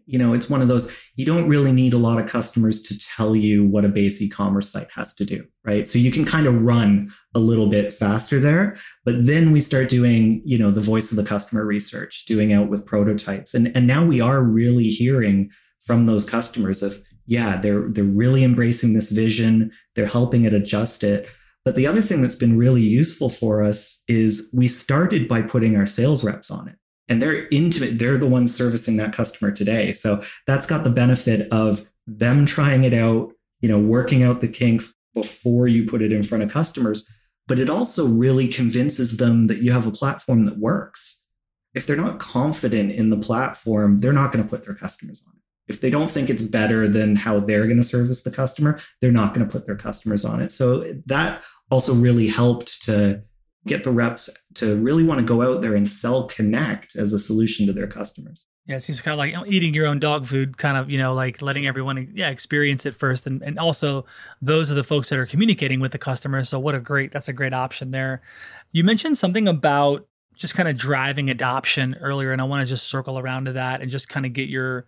you 0.06 0.18
know, 0.18 0.32
it's 0.34 0.48
one 0.48 0.62
of 0.62 0.68
those, 0.68 0.96
you 1.14 1.26
don't 1.26 1.48
really 1.48 1.72
need 1.72 1.92
a 1.92 1.98
lot 1.98 2.18
of 2.18 2.28
customers 2.28 2.82
to 2.82 2.98
tell 2.98 3.36
you 3.36 3.66
what 3.66 3.84
a 3.84 3.88
base 3.88 4.22
e-commerce 4.22 4.70
site 4.70 4.90
has 4.94 5.14
to 5.14 5.24
do, 5.24 5.44
right? 5.64 5.86
So 5.86 5.98
you 5.98 6.10
can 6.10 6.24
kind 6.24 6.46
of 6.46 6.62
run 6.62 7.12
a 7.34 7.38
little 7.38 7.68
bit 7.68 7.92
faster 7.92 8.38
there. 8.38 8.76
But 9.04 9.26
then 9.26 9.52
we 9.52 9.60
start 9.60 9.88
doing, 9.88 10.42
you 10.44 10.58
know, 10.58 10.70
the 10.70 10.80
voice 10.80 11.10
of 11.10 11.16
the 11.16 11.24
customer 11.24 11.66
research, 11.66 12.24
doing 12.26 12.52
out 12.52 12.70
with 12.70 12.86
prototypes. 12.86 13.52
And, 13.52 13.74
and 13.76 13.86
now 13.86 14.04
we 14.04 14.20
are 14.20 14.42
really 14.42 14.88
hearing 14.88 15.50
from 15.82 16.06
those 16.06 16.28
customers 16.28 16.82
of, 16.82 16.96
yeah, 17.26 17.56
they're 17.56 17.88
they're 17.88 18.04
really 18.04 18.44
embracing 18.44 18.94
this 18.94 19.10
vision, 19.10 19.72
they're 19.94 20.06
helping 20.06 20.44
it 20.44 20.54
adjust 20.54 21.04
it. 21.04 21.28
But 21.64 21.76
the 21.76 21.86
other 21.86 22.00
thing 22.00 22.22
that's 22.22 22.34
been 22.34 22.58
really 22.58 22.82
useful 22.82 23.30
for 23.30 23.62
us 23.62 24.02
is 24.08 24.50
we 24.52 24.66
started 24.66 25.28
by 25.28 25.42
putting 25.42 25.76
our 25.76 25.86
sales 25.86 26.24
reps 26.24 26.50
on 26.50 26.68
it. 26.68 26.76
And 27.08 27.22
they're 27.22 27.46
intimate 27.48 27.98
they're 27.98 28.18
the 28.18 28.28
ones 28.28 28.54
servicing 28.54 28.96
that 28.96 29.12
customer 29.12 29.52
today. 29.52 29.92
So 29.92 30.22
that's 30.46 30.66
got 30.66 30.84
the 30.84 30.90
benefit 30.90 31.48
of 31.52 31.88
them 32.06 32.44
trying 32.46 32.84
it 32.84 32.94
out 32.94 33.32
you 33.60 33.68
know 33.68 33.78
working 33.78 34.22
out 34.22 34.40
the 34.40 34.48
kinks 34.48 34.94
before 35.14 35.68
you 35.68 35.84
put 35.84 36.02
it 36.02 36.12
in 36.12 36.22
front 36.22 36.42
of 36.42 36.50
customers. 36.50 37.06
But 37.46 37.58
it 37.58 37.68
also 37.68 38.06
really 38.06 38.48
convinces 38.48 39.18
them 39.18 39.48
that 39.48 39.62
you 39.62 39.72
have 39.72 39.86
a 39.86 39.92
platform 39.92 40.46
that 40.46 40.58
works. 40.58 41.26
If 41.74 41.86
they're 41.86 41.96
not 41.96 42.18
confident 42.18 42.92
in 42.92 43.10
the 43.10 43.18
platform 43.18 43.98
they're 43.98 44.12
not 44.12 44.32
going 44.32 44.44
to 44.44 44.50
put 44.50 44.64
their 44.64 44.74
customers 44.74 45.22
on 45.26 45.34
it 45.36 45.41
if 45.68 45.80
they 45.80 45.90
don't 45.90 46.10
think 46.10 46.28
it's 46.28 46.42
better 46.42 46.88
than 46.88 47.16
how 47.16 47.38
they're 47.38 47.66
going 47.66 47.76
to 47.76 47.82
service 47.82 48.22
the 48.22 48.30
customer 48.30 48.78
they're 49.00 49.12
not 49.12 49.34
going 49.34 49.46
to 49.46 49.50
put 49.50 49.66
their 49.66 49.76
customers 49.76 50.24
on 50.24 50.40
it 50.40 50.50
so 50.50 50.92
that 51.06 51.42
also 51.70 51.94
really 51.94 52.28
helped 52.28 52.82
to 52.82 53.22
get 53.66 53.84
the 53.84 53.90
reps 53.90 54.28
to 54.54 54.76
really 54.82 55.04
want 55.04 55.20
to 55.20 55.24
go 55.24 55.42
out 55.42 55.62
there 55.62 55.74
and 55.74 55.86
sell 55.86 56.24
Connect 56.24 56.96
as 56.96 57.12
a 57.12 57.18
solution 57.18 57.66
to 57.66 57.72
their 57.72 57.86
customers. 57.86 58.46
Yeah, 58.66 58.76
it 58.76 58.82
seems 58.82 59.00
kind 59.00 59.12
of 59.12 59.18
like 59.18 59.52
eating 59.52 59.74
your 59.74 59.86
own 59.86 59.98
dog 59.98 60.26
food, 60.26 60.56
kind 60.56 60.76
of, 60.76 60.88
you 60.88 60.98
know, 60.98 61.14
like 61.14 61.42
letting 61.42 61.66
everyone, 61.66 62.12
yeah, 62.14 62.30
experience 62.30 62.86
it 62.86 62.94
first. 62.94 63.26
And, 63.26 63.42
and 63.42 63.58
also, 63.58 64.04
those 64.40 64.70
are 64.70 64.76
the 64.76 64.84
folks 64.84 65.08
that 65.08 65.18
are 65.18 65.26
communicating 65.26 65.80
with 65.80 65.92
the 65.92 65.98
customer. 65.98 66.44
So, 66.44 66.60
what 66.60 66.74
a 66.74 66.80
great, 66.80 67.10
that's 67.10 67.28
a 67.28 67.32
great 67.32 67.52
option 67.52 67.90
there. 67.90 68.22
You 68.70 68.84
mentioned 68.84 69.18
something 69.18 69.48
about 69.48 70.06
just 70.36 70.54
kind 70.54 70.68
of 70.68 70.76
driving 70.76 71.28
adoption 71.28 71.96
earlier, 72.00 72.30
and 72.30 72.40
I 72.40 72.44
want 72.44 72.66
to 72.66 72.72
just 72.72 72.88
circle 72.88 73.18
around 73.18 73.46
to 73.46 73.52
that 73.54 73.80
and 73.80 73.90
just 73.90 74.08
kind 74.08 74.24
of 74.26 74.32
get 74.32 74.48
your 74.48 74.86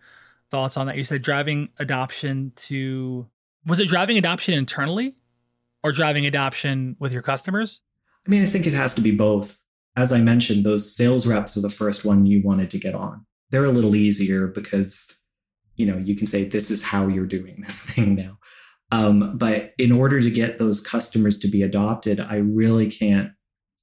thoughts 0.50 0.76
on 0.76 0.86
that. 0.86 0.96
You 0.96 1.04
said 1.04 1.22
driving 1.22 1.68
adoption 1.78 2.52
to, 2.56 3.26
was 3.66 3.80
it 3.80 3.88
driving 3.88 4.18
adoption 4.18 4.54
internally 4.54 5.14
or 5.82 5.92
driving 5.92 6.26
adoption 6.26 6.96
with 6.98 7.12
your 7.12 7.22
customers? 7.22 7.80
I 8.26 8.30
mean, 8.30 8.42
I 8.42 8.46
think 8.46 8.66
it 8.66 8.72
has 8.72 8.94
to 8.94 9.02
be 9.02 9.14
both. 9.14 9.62
As 9.96 10.12
I 10.12 10.20
mentioned, 10.20 10.64
those 10.64 10.94
sales 10.94 11.26
reps 11.26 11.56
are 11.56 11.60
the 11.60 11.70
first 11.70 12.04
one 12.04 12.26
you 12.26 12.42
wanted 12.42 12.70
to 12.70 12.78
get 12.78 12.94
on. 12.94 13.24
They're 13.50 13.64
a 13.64 13.70
little 13.70 13.94
easier 13.94 14.48
because, 14.48 15.14
you 15.76 15.86
know, 15.86 15.96
you 15.96 16.16
can 16.16 16.26
say, 16.26 16.44
this 16.44 16.70
is 16.70 16.82
how 16.82 17.06
you're 17.06 17.26
doing 17.26 17.60
this 17.60 17.80
thing 17.90 18.14
now. 18.14 18.38
Um, 18.90 19.36
but 19.36 19.72
in 19.78 19.92
order 19.92 20.20
to 20.20 20.30
get 20.30 20.58
those 20.58 20.80
customers 20.80 21.38
to 21.38 21.48
be 21.48 21.62
adopted, 21.62 22.20
I 22.20 22.36
really 22.36 22.90
can't 22.90 23.30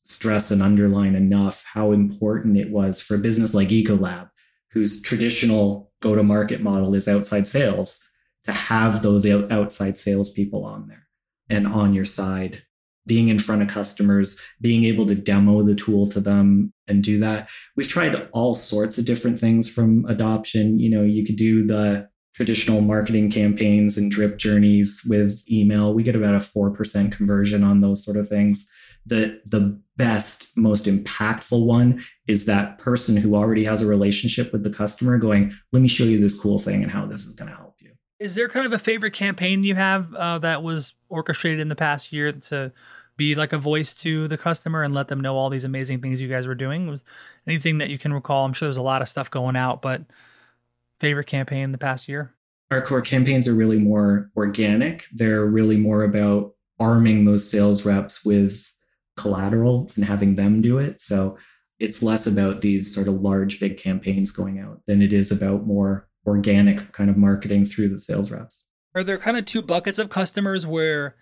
stress 0.03 0.51
and 0.51 0.61
underline 0.61 1.15
enough 1.15 1.63
how 1.65 1.91
important 1.91 2.57
it 2.57 2.71
was 2.71 3.01
for 3.01 3.15
a 3.15 3.19
business 3.19 3.53
like 3.53 3.69
Ecolab, 3.69 4.29
whose 4.73 5.01
traditional 5.01 5.91
go 6.01 6.15
to 6.15 6.23
market 6.23 6.61
model 6.61 6.93
is 6.95 7.07
outside 7.07 7.47
sales, 7.47 8.03
to 8.43 8.51
have 8.51 9.03
those 9.03 9.25
outside 9.25 9.97
salespeople 9.97 10.65
on 10.65 10.87
there 10.87 11.07
and 11.49 11.67
on 11.67 11.93
your 11.93 12.05
side, 12.05 12.63
being 13.05 13.27
in 13.27 13.39
front 13.39 13.61
of 13.61 13.67
customers, 13.67 14.39
being 14.59 14.83
able 14.83 15.05
to 15.05 15.15
demo 15.15 15.61
the 15.61 15.75
tool 15.75 16.07
to 16.07 16.19
them 16.19 16.73
and 16.87 17.03
do 17.03 17.19
that. 17.19 17.49
We've 17.75 17.87
tried 17.87 18.29
all 18.31 18.55
sorts 18.55 18.97
of 18.97 19.05
different 19.05 19.39
things 19.39 19.71
from 19.71 20.05
adoption. 20.05 20.79
You 20.79 20.89
know, 20.89 21.03
you 21.03 21.25
could 21.25 21.35
do 21.35 21.65
the 21.65 22.09
traditional 22.33 22.81
marketing 22.81 23.29
campaigns 23.29 23.97
and 23.97 24.09
drip 24.09 24.37
journeys 24.37 25.01
with 25.07 25.43
email. 25.51 25.93
We 25.93 26.03
get 26.03 26.15
about 26.15 26.35
a 26.35 26.39
4% 26.39 27.11
conversion 27.11 27.63
on 27.63 27.81
those 27.81 28.03
sort 28.03 28.17
of 28.17 28.27
things. 28.27 28.69
The 29.05 29.41
the 29.45 29.79
best, 30.01 30.57
most 30.57 30.87
impactful 30.87 31.63
one 31.63 32.03
is 32.25 32.47
that 32.47 32.79
person 32.79 33.15
who 33.15 33.35
already 33.35 33.63
has 33.63 33.83
a 33.83 33.85
relationship 33.85 34.51
with 34.51 34.63
the 34.63 34.71
customer 34.71 35.19
going, 35.19 35.53
let 35.73 35.83
me 35.83 35.87
show 35.87 36.05
you 36.05 36.19
this 36.19 36.39
cool 36.39 36.57
thing 36.57 36.81
and 36.81 36.91
how 36.91 37.05
this 37.05 37.27
is 37.27 37.35
going 37.35 37.51
to 37.51 37.55
help 37.55 37.75
you. 37.77 37.91
Is 38.17 38.33
there 38.33 38.49
kind 38.49 38.65
of 38.65 38.73
a 38.73 38.79
favorite 38.79 39.13
campaign 39.13 39.63
you 39.63 39.75
have 39.75 40.11
uh, 40.15 40.39
that 40.39 40.63
was 40.63 40.95
orchestrated 41.09 41.59
in 41.59 41.69
the 41.69 41.75
past 41.75 42.11
year 42.11 42.31
to 42.31 42.71
be 43.15 43.35
like 43.35 43.53
a 43.53 43.59
voice 43.59 43.93
to 43.93 44.27
the 44.27 44.39
customer 44.39 44.81
and 44.81 44.95
let 44.95 45.07
them 45.07 45.21
know 45.21 45.37
all 45.37 45.51
these 45.51 45.65
amazing 45.65 46.01
things 46.01 46.19
you 46.19 46.27
guys 46.27 46.47
were 46.47 46.55
doing? 46.55 46.87
Was 46.87 47.03
anything 47.45 47.77
that 47.77 47.91
you 47.91 47.99
can 47.99 48.11
recall? 48.11 48.43
I'm 48.43 48.53
sure 48.53 48.65
there's 48.65 48.77
a 48.77 48.81
lot 48.81 49.03
of 49.03 49.07
stuff 49.07 49.29
going 49.29 49.55
out, 49.55 49.83
but 49.83 50.01
favorite 50.99 51.27
campaign 51.27 51.65
in 51.65 51.71
the 51.73 51.77
past 51.77 52.07
year? 52.07 52.33
Our 52.71 52.81
core 52.81 53.01
campaigns 53.01 53.47
are 53.47 53.53
really 53.53 53.77
more 53.77 54.31
organic. 54.35 55.05
They're 55.13 55.45
really 55.45 55.77
more 55.77 56.03
about 56.03 56.55
arming 56.79 57.25
those 57.25 57.47
sales 57.47 57.85
reps 57.85 58.25
with 58.25 58.73
collateral 59.17 59.91
and 59.95 60.05
having 60.05 60.35
them 60.35 60.61
do 60.61 60.77
it. 60.77 60.99
So 60.99 61.37
it's 61.79 62.03
less 62.03 62.27
about 62.27 62.61
these 62.61 62.93
sort 62.93 63.07
of 63.07 63.15
large, 63.15 63.59
big 63.59 63.77
campaigns 63.77 64.31
going 64.31 64.59
out 64.59 64.81
than 64.87 65.01
it 65.01 65.13
is 65.13 65.31
about 65.31 65.65
more 65.65 66.07
organic 66.25 66.91
kind 66.91 67.09
of 67.09 67.17
marketing 67.17 67.65
through 67.65 67.89
the 67.89 67.99
sales 67.99 68.31
reps. 68.31 68.65
Are 68.93 69.03
there 69.03 69.17
kind 69.17 69.37
of 69.37 69.45
two 69.45 69.61
buckets 69.61 69.97
of 69.97 70.09
customers 70.09 70.67
where 70.67 71.15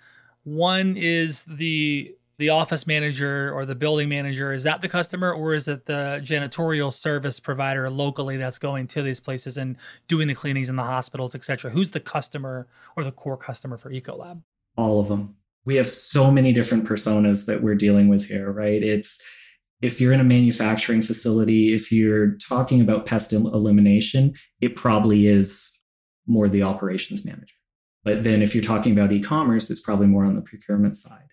one 0.43 0.97
is 0.97 1.43
the 1.43 2.15
the 2.39 2.49
office 2.49 2.87
manager 2.87 3.53
or 3.53 3.65
the 3.65 3.75
building 3.75 4.07
manager 4.07 4.53
is 4.53 4.63
that 4.63 4.79
the 4.79 4.87
customer 4.87 5.31
or 5.33 5.53
is 5.53 5.67
it 5.67 5.85
the 5.85 6.21
janitorial 6.23 6.91
service 6.91 7.37
provider 7.37 7.89
locally 7.89 8.37
that's 8.37 8.57
going 8.57 8.87
to 8.87 9.01
these 9.01 9.19
places 9.19 9.57
and 9.57 9.75
doing 10.07 10.25
the 10.25 10.33
cleanings 10.33 10.69
in 10.69 10.77
the 10.77 10.83
hospitals 10.83 11.35
etc 11.35 11.69
who's 11.69 11.91
the 11.91 11.99
customer 11.99 12.65
or 12.95 13.03
the 13.03 13.11
core 13.11 13.35
customer 13.35 13.75
for 13.75 13.91
ecolab 13.91 14.41
all 14.77 15.01
of 15.01 15.09
them 15.09 15.35
we 15.65 15.75
have 15.75 15.87
so 15.87 16.31
many 16.31 16.53
different 16.53 16.85
personas 16.85 17.45
that 17.45 17.61
we're 17.61 17.75
dealing 17.75 18.07
with 18.07 18.25
here 18.25 18.51
right 18.51 18.83
it's 18.83 19.21
if 19.81 20.01
you're 20.01 20.13
in 20.13 20.19
a 20.19 20.25
manufacturing 20.25 21.01
facility 21.01 21.73
if 21.73 21.91
you're 21.91 22.35
talking 22.37 22.81
about 22.81 23.05
pest 23.05 23.33
elimination 23.33 24.33
it 24.61 24.75
probably 24.75 25.27
is 25.27 25.77
more 26.27 26.47
the 26.47 26.63
operations 26.63 27.25
manager 27.25 27.55
but 28.03 28.23
then 28.23 28.41
if 28.41 28.53
you're 28.53 28.63
talking 28.63 28.91
about 28.91 29.11
e-commerce 29.11 29.69
it's 29.69 29.79
probably 29.79 30.07
more 30.07 30.25
on 30.25 30.35
the 30.35 30.41
procurement 30.41 30.95
side 30.95 31.29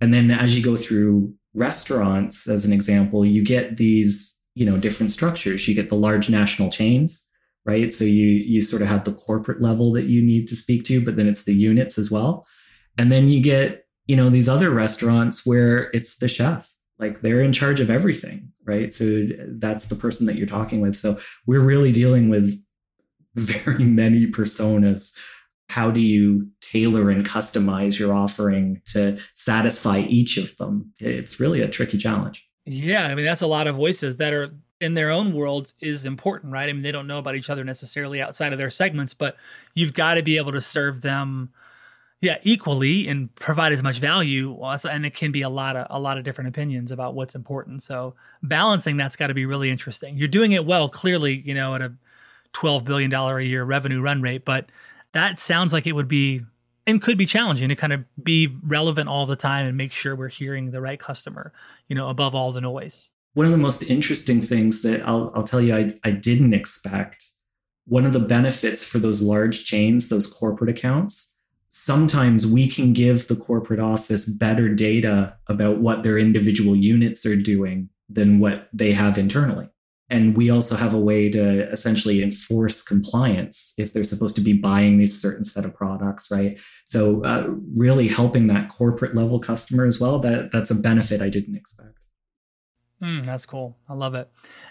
and 0.00 0.12
then 0.12 0.30
as 0.30 0.56
you 0.56 0.62
go 0.62 0.76
through 0.76 1.34
restaurants, 1.54 2.48
as 2.48 2.64
an 2.64 2.72
example, 2.72 3.24
you 3.24 3.44
get 3.44 3.76
these, 3.76 4.38
you 4.54 4.66
know, 4.66 4.76
different 4.76 5.12
structures. 5.12 5.66
You 5.66 5.74
get 5.74 5.88
the 5.88 5.96
large 5.96 6.28
national 6.28 6.70
chains, 6.70 7.26
right? 7.64 7.94
So 7.94 8.04
you 8.04 8.26
you 8.26 8.60
sort 8.60 8.82
of 8.82 8.88
have 8.88 9.04
the 9.04 9.14
corporate 9.14 9.62
level 9.62 9.92
that 9.92 10.04
you 10.04 10.20
need 10.20 10.46
to 10.48 10.56
speak 10.56 10.84
to, 10.84 11.04
but 11.04 11.16
then 11.16 11.28
it's 11.28 11.44
the 11.44 11.54
units 11.54 11.96
as 11.96 12.10
well. 12.10 12.44
And 12.98 13.10
then 13.10 13.28
you 13.28 13.42
get, 13.42 13.86
you 14.06 14.16
know, 14.16 14.30
these 14.30 14.48
other 14.48 14.70
restaurants 14.70 15.46
where 15.46 15.90
it's 15.92 16.18
the 16.18 16.28
chef. 16.28 16.70
Like 16.98 17.22
they're 17.22 17.42
in 17.42 17.52
charge 17.52 17.80
of 17.80 17.90
everything, 17.90 18.52
right? 18.64 18.92
So 18.92 19.26
that's 19.48 19.86
the 19.86 19.96
person 19.96 20.26
that 20.26 20.36
you're 20.36 20.46
talking 20.46 20.80
with. 20.80 20.96
So 20.96 21.18
we're 21.46 21.60
really 21.60 21.90
dealing 21.90 22.28
with 22.28 22.62
very 23.34 23.84
many 23.84 24.26
personas 24.26 25.16
how 25.68 25.90
do 25.90 26.00
you 26.00 26.48
tailor 26.60 27.10
and 27.10 27.26
customize 27.26 27.98
your 27.98 28.14
offering 28.14 28.80
to 28.86 29.18
satisfy 29.34 30.00
each 30.00 30.36
of 30.36 30.56
them? 30.56 30.92
It's 30.98 31.40
really 31.40 31.62
a 31.62 31.68
tricky 31.68 31.98
challenge. 31.98 32.48
Yeah, 32.66 33.06
I 33.06 33.14
mean 33.14 33.24
that's 33.24 33.42
a 33.42 33.46
lot 33.46 33.66
of 33.66 33.76
voices 33.76 34.16
that 34.18 34.32
are 34.32 34.54
in 34.80 34.94
their 34.94 35.10
own 35.10 35.32
worlds 35.32 35.74
is 35.80 36.04
important, 36.04 36.52
right? 36.52 36.68
I 36.68 36.72
mean 36.72 36.82
they 36.82 36.92
don't 36.92 37.06
know 37.06 37.18
about 37.18 37.34
each 37.34 37.50
other 37.50 37.64
necessarily 37.64 38.20
outside 38.20 38.52
of 38.52 38.58
their 38.58 38.70
segments, 38.70 39.14
but 39.14 39.36
you've 39.74 39.94
got 39.94 40.14
to 40.14 40.22
be 40.22 40.36
able 40.36 40.52
to 40.52 40.60
serve 40.60 41.02
them 41.02 41.50
yeah, 42.24 42.38
equally 42.42 43.06
and 43.06 43.32
provide 43.34 43.72
as 43.74 43.82
much 43.82 43.98
value 43.98 44.58
and 44.90 45.04
it 45.04 45.14
can 45.14 45.30
be 45.30 45.42
a 45.42 45.48
lot 45.50 45.76
of 45.76 45.86
a 45.90 46.00
lot 46.00 46.16
of 46.16 46.24
different 46.24 46.48
opinions 46.48 46.90
about 46.90 47.14
what's 47.14 47.34
important. 47.34 47.82
So 47.82 48.14
balancing 48.42 48.96
that's 48.96 49.14
got 49.14 49.26
to 49.26 49.34
be 49.34 49.44
really 49.44 49.70
interesting. 49.70 50.16
You're 50.16 50.28
doing 50.28 50.52
it 50.52 50.64
well 50.64 50.88
clearly, 50.88 51.42
you 51.44 51.52
know, 51.52 51.74
at 51.74 51.82
a 51.82 51.92
12 52.54 52.86
billion 52.86 53.10
dollar 53.10 53.38
a 53.38 53.44
year 53.44 53.62
revenue 53.62 54.00
run 54.00 54.22
rate, 54.22 54.46
but 54.46 54.70
that 55.12 55.38
sounds 55.38 55.74
like 55.74 55.86
it 55.86 55.92
would 55.92 56.08
be 56.08 56.40
and 56.86 57.02
could 57.02 57.18
be 57.18 57.26
challenging 57.26 57.68
to 57.68 57.76
kind 57.76 57.92
of 57.92 58.04
be 58.22 58.48
relevant 58.62 59.08
all 59.08 59.26
the 59.26 59.36
time 59.36 59.66
and 59.66 59.76
make 59.76 59.92
sure 59.92 60.16
we're 60.16 60.28
hearing 60.28 60.70
the 60.70 60.80
right 60.80 60.98
customer, 60.98 61.52
you 61.88 61.94
know, 61.94 62.08
above 62.08 62.34
all 62.34 62.52
the 62.52 62.60
noise. 62.60 63.10
One 63.34 63.44
of 63.44 63.52
the 63.52 63.58
most 63.58 63.82
interesting 63.82 64.40
things 64.40 64.80
that 64.82 65.06
I'll, 65.06 65.30
I'll 65.34 65.44
tell 65.44 65.60
you 65.60 65.74
I, 65.74 65.94
I 66.04 66.12
didn't 66.12 66.54
expect, 66.54 67.26
one 67.86 68.06
of 68.06 68.14
the 68.14 68.20
benefits 68.20 68.82
for 68.82 68.98
those 68.98 69.20
large 69.20 69.66
chains, 69.66 70.08
those 70.08 70.26
corporate 70.26 70.70
accounts, 70.70 71.33
sometimes 71.74 72.46
we 72.46 72.68
can 72.68 72.92
give 72.92 73.26
the 73.26 73.34
corporate 73.34 73.80
office 73.80 74.26
better 74.26 74.68
data 74.68 75.36
about 75.48 75.78
what 75.78 76.04
their 76.04 76.16
individual 76.16 76.76
units 76.76 77.26
are 77.26 77.36
doing 77.36 77.88
than 78.08 78.38
what 78.38 78.68
they 78.72 78.92
have 78.92 79.18
internally. 79.18 79.68
And 80.08 80.36
we 80.36 80.50
also 80.50 80.76
have 80.76 80.94
a 80.94 81.00
way 81.00 81.28
to 81.30 81.68
essentially 81.70 82.22
enforce 82.22 82.80
compliance 82.80 83.74
if 83.76 83.92
they're 83.92 84.04
supposed 84.04 84.36
to 84.36 84.42
be 84.42 84.52
buying 84.52 84.98
these 84.98 85.20
certain 85.20 85.44
set 85.44 85.64
of 85.64 85.74
products, 85.74 86.30
right? 86.30 86.60
So 86.84 87.24
uh, 87.24 87.52
really 87.74 88.06
helping 88.06 88.46
that 88.48 88.68
corporate 88.68 89.16
level 89.16 89.40
customer 89.40 89.84
as 89.84 89.98
well. 89.98 90.20
That 90.20 90.52
that's 90.52 90.70
a 90.70 90.76
benefit 90.76 91.20
I 91.22 91.28
didn't 91.28 91.56
expect. 91.56 91.98
Mm, 93.02 93.26
that's 93.26 93.46
cool. 93.46 93.76
I 93.88 93.94
love 93.94 94.14
it. 94.14 94.30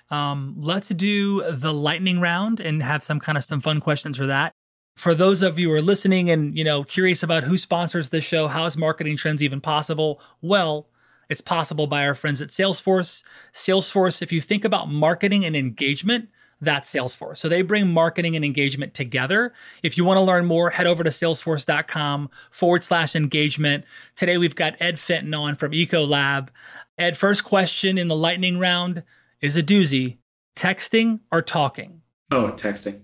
Um, 0.10 0.56
let's 0.58 0.90
do 0.90 1.52
the 1.52 1.74
lightning 1.74 2.22
round 2.22 2.62
and 2.62 2.82
have 2.82 3.04
some 3.04 3.20
kind 3.20 3.38
of 3.38 3.44
some 3.44 3.60
fun 3.60 3.82
questions 3.82 4.16
for 4.16 4.28
that. 4.28 4.54
For 4.96 5.16
those 5.16 5.42
of 5.42 5.58
you 5.58 5.70
who 5.70 5.76
are 5.76 5.82
listening 5.82 6.30
and 6.30 6.58
you 6.58 6.64
know 6.64 6.84
curious 6.84 7.24
about 7.24 7.44
who 7.44 7.58
sponsors 7.58 8.10
this 8.10 8.24
show, 8.24 8.48
how 8.48 8.66
is 8.66 8.78
marketing 8.78 9.18
trends 9.18 9.42
even 9.42 9.62
possible? 9.62 10.22
Well, 10.42 10.88
it's 11.30 11.42
possible 11.42 11.88
by 11.88 12.06
our 12.06 12.16
friends 12.16 12.42
at 12.42 12.50
Salesforce. 12.50 13.24
Salesforce, 13.54 14.22
if 14.22 14.32
you 14.32 14.42
think 14.42 14.66
about 14.66 14.92
marketing 14.92 15.46
and 15.46 15.56
engagement, 15.56 16.30
that's 16.62 16.94
Salesforce. 16.94 17.40
So 17.40 17.50
they 17.50 17.62
bring 17.62 17.88
marketing 17.88 18.36
and 18.36 18.46
engagement 18.46 18.94
together. 18.94 19.54
If 19.82 19.98
you 19.98 20.06
want 20.06 20.18
to 20.18 20.22
learn 20.22 20.46
more, 20.46 20.70
head 20.70 20.88
over 20.88 21.04
to 21.04 21.10
salesforce.com 21.10 22.30
forward 22.52 22.84
slash 22.84 23.16
engagement. 23.16 23.86
Today 24.16 24.38
we've 24.38 24.56
got 24.56 24.76
Ed 24.80 25.00
Fenton 25.00 25.34
on 25.34 25.56
from 25.56 25.72
Ecolab. 25.72 26.50
Ed, 26.98 27.18
first 27.18 27.44
question 27.44 27.98
in 27.98 28.08
the 28.08 28.16
lightning 28.16 28.60
round 28.60 29.04
is 29.42 29.58
a 29.58 29.64
doozy 29.64 30.18
texting 30.56 31.20
or 31.32 31.42
talking? 31.42 32.02
Oh, 32.32 32.54
texting. 32.56 33.02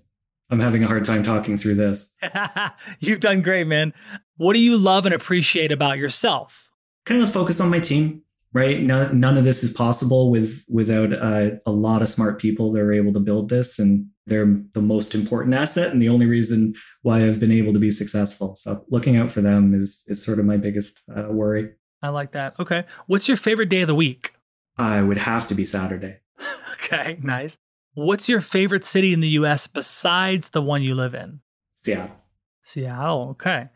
I'm 0.49 0.59
having 0.59 0.83
a 0.83 0.87
hard 0.87 1.05
time 1.05 1.23
talking 1.23 1.57
through 1.57 1.75
this. 1.75 2.15
You've 2.99 3.19
done 3.19 3.41
great, 3.41 3.67
man. 3.67 3.93
What 4.37 4.53
do 4.53 4.59
you 4.59 4.77
love 4.77 5.05
and 5.05 5.13
appreciate 5.13 5.71
about 5.71 5.97
yourself? 5.97 6.69
kind 7.05 7.23
of 7.23 7.31
focus 7.31 7.59
on 7.59 7.71
my 7.71 7.79
team 7.79 8.21
right? 8.53 8.81
No, 8.81 9.11
none 9.11 9.37
of 9.37 9.43
this 9.43 9.63
is 9.63 9.71
possible 9.71 10.31
with 10.31 10.65
without 10.69 11.13
uh, 11.13 11.51
a 11.65 11.71
lot 11.71 12.01
of 12.01 12.09
smart 12.09 12.39
people 12.39 12.71
that 12.71 12.81
are 12.81 12.93
able 12.93 13.13
to 13.13 13.19
build 13.19 13.49
this 13.49 13.79
and 13.79 14.07
they're 14.25 14.59
the 14.73 14.81
most 14.81 15.15
important 15.15 15.55
asset 15.55 15.91
and 15.91 16.01
the 16.01 16.09
only 16.09 16.27
reason 16.27 16.73
why 17.01 17.25
i've 17.25 17.39
been 17.39 17.51
able 17.51 17.73
to 17.73 17.79
be 17.79 17.89
successful. 17.89 18.55
So 18.55 18.85
looking 18.89 19.17
out 19.17 19.31
for 19.31 19.41
them 19.41 19.73
is 19.73 20.03
is 20.07 20.23
sort 20.23 20.39
of 20.39 20.45
my 20.45 20.57
biggest 20.57 21.01
uh, 21.15 21.27
worry. 21.29 21.71
I 22.01 22.09
like 22.09 22.31
that. 22.31 22.55
Okay. 22.59 22.85
What's 23.07 23.27
your 23.27 23.37
favorite 23.37 23.69
day 23.69 23.81
of 23.81 23.87
the 23.87 23.95
week? 23.95 24.33
I 24.77 25.01
would 25.01 25.17
have 25.17 25.47
to 25.49 25.55
be 25.55 25.65
saturday. 25.65 26.19
Okay 26.81 27.19
nice 27.21 27.57
what's 27.99 28.29
your 28.29 28.41
favorite 28.41 28.85
city 28.85 29.13
in 29.13 29.19
the 29.19 29.29
us 29.29 29.67
besides 29.67 30.49
the 30.49 30.61
one 30.61 30.81
you 30.81 30.95
live 30.95 31.13
in 31.13 31.39
seattle 31.75 32.15
seattle 32.61 33.29
okay 33.31 33.69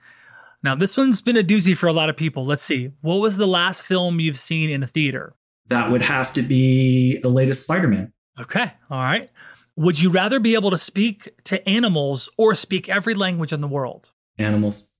now, 0.63 0.75
this 0.75 0.95
one's 0.95 1.21
been 1.21 1.35
a 1.35 1.43
doozy 1.43 1.75
for 1.75 1.87
a 1.87 1.93
lot 1.93 2.09
of 2.09 2.15
people. 2.15 2.45
Let's 2.45 2.63
see. 2.63 2.91
What 3.01 3.15
was 3.15 3.35
the 3.35 3.47
last 3.47 3.83
film 3.83 4.21
you've 4.21 4.39
seen 4.39 4.69
in 4.69 4.81
a 4.81 4.87
theater? 4.87 5.35
That 5.67 5.91
would 5.91 6.01
have 6.01 6.31
to 6.33 6.41
be 6.41 7.19
the 7.19 7.29
latest 7.29 7.65
Spider 7.65 7.89
Man. 7.89 8.13
Okay. 8.39 8.71
All 8.89 9.01
right. 9.01 9.29
Would 9.75 10.01
you 10.01 10.09
rather 10.09 10.39
be 10.39 10.53
able 10.53 10.71
to 10.71 10.77
speak 10.77 11.29
to 11.45 11.67
animals 11.67 12.29
or 12.37 12.55
speak 12.55 12.87
every 12.87 13.13
language 13.13 13.51
in 13.51 13.59
the 13.59 13.67
world? 13.67 14.11
Animals 14.37 14.91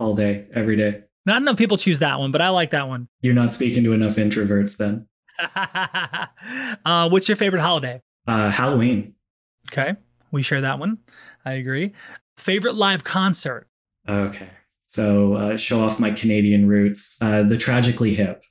all 0.00 0.14
day, 0.14 0.46
every 0.52 0.76
day. 0.76 1.04
Not 1.24 1.40
enough 1.40 1.56
people 1.56 1.76
choose 1.76 2.00
that 2.00 2.18
one, 2.18 2.32
but 2.32 2.42
I 2.42 2.48
like 2.48 2.70
that 2.70 2.88
one. 2.88 3.08
You're 3.20 3.34
not 3.34 3.52
speaking 3.52 3.84
to 3.84 3.92
enough 3.92 4.16
introverts 4.16 4.76
then. 4.76 5.06
uh, 6.84 7.08
what's 7.08 7.28
your 7.28 7.36
favorite 7.36 7.60
holiday? 7.60 8.02
Uh, 8.26 8.50
Halloween. 8.50 9.14
Okay. 9.70 9.94
We 10.32 10.42
share 10.42 10.60
that 10.60 10.78
one. 10.78 10.98
I 11.44 11.52
agree. 11.52 11.92
Favorite 12.36 12.74
live 12.74 13.04
concert? 13.04 13.68
Okay. 14.08 14.50
So, 14.86 15.34
uh, 15.34 15.56
show 15.56 15.80
off 15.80 15.98
my 15.98 16.10
Canadian 16.10 16.68
roots. 16.68 17.18
Uh, 17.20 17.42
the 17.42 17.56
Tragically 17.56 18.14
Hip. 18.14 18.44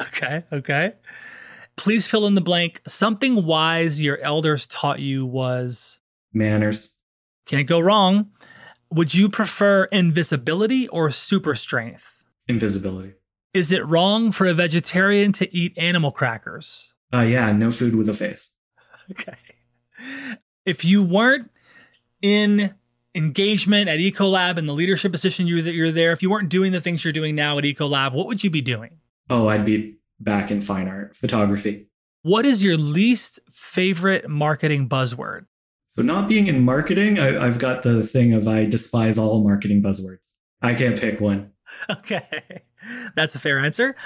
Okay. 0.00 0.44
Okay. 0.52 0.92
Please 1.76 2.06
fill 2.06 2.26
in 2.26 2.34
the 2.34 2.40
blank. 2.40 2.82
Something 2.86 3.44
wise 3.44 4.00
your 4.00 4.18
elders 4.18 4.66
taught 4.66 5.00
you 5.00 5.24
was 5.26 5.98
manners. 6.32 6.96
Can't 7.46 7.66
go 7.66 7.80
wrong. 7.80 8.30
Would 8.90 9.14
you 9.14 9.28
prefer 9.28 9.84
invisibility 9.84 10.86
or 10.88 11.10
super 11.10 11.54
strength? 11.54 12.24
Invisibility. 12.46 13.14
Is 13.54 13.72
it 13.72 13.86
wrong 13.86 14.32
for 14.32 14.46
a 14.46 14.54
vegetarian 14.54 15.32
to 15.32 15.54
eat 15.54 15.76
animal 15.76 16.10
crackers? 16.10 16.94
Uh, 17.12 17.20
yeah, 17.20 17.52
no 17.52 17.70
food 17.70 17.94
with 17.94 18.08
a 18.08 18.14
face. 18.14 18.56
Okay. 19.10 19.36
If 20.64 20.84
you 20.84 21.02
weren't 21.02 21.50
in 22.22 22.74
engagement 23.14 23.88
at 23.88 23.98
Ecolab 23.98 24.56
and 24.58 24.68
the 24.68 24.72
leadership 24.72 25.12
position 25.12 25.46
you 25.46 25.60
that 25.62 25.74
you're 25.74 25.90
there, 25.90 26.12
if 26.12 26.22
you 26.22 26.30
weren't 26.30 26.48
doing 26.48 26.72
the 26.72 26.80
things 26.80 27.04
you're 27.04 27.12
doing 27.12 27.34
now 27.34 27.58
at 27.58 27.64
Ecolab, 27.64 28.12
what 28.12 28.26
would 28.26 28.42
you 28.42 28.50
be 28.50 28.60
doing? 28.60 28.98
Oh, 29.28 29.48
I'd 29.48 29.66
be 29.66 29.96
back 30.20 30.50
in 30.50 30.60
fine 30.60 30.88
art, 30.88 31.16
photography. 31.16 31.88
What 32.22 32.46
is 32.46 32.62
your 32.62 32.76
least 32.76 33.40
favorite 33.50 34.28
marketing 34.28 34.88
buzzword? 34.88 35.46
So, 35.88 36.02
not 36.02 36.28
being 36.28 36.46
in 36.46 36.64
marketing, 36.64 37.18
I, 37.18 37.44
have 37.44 37.58
got 37.58 37.82
the 37.82 38.02
thing 38.02 38.32
of 38.32 38.48
I 38.48 38.64
despise 38.64 39.18
all 39.18 39.44
marketing 39.44 39.82
buzzwords. 39.82 40.34
I 40.62 40.74
can't 40.74 40.98
pick 40.98 41.20
one. 41.20 41.50
Okay. 41.88 42.62
That's 43.16 43.34
a 43.34 43.38
fair 43.38 43.58
answer. 43.58 43.96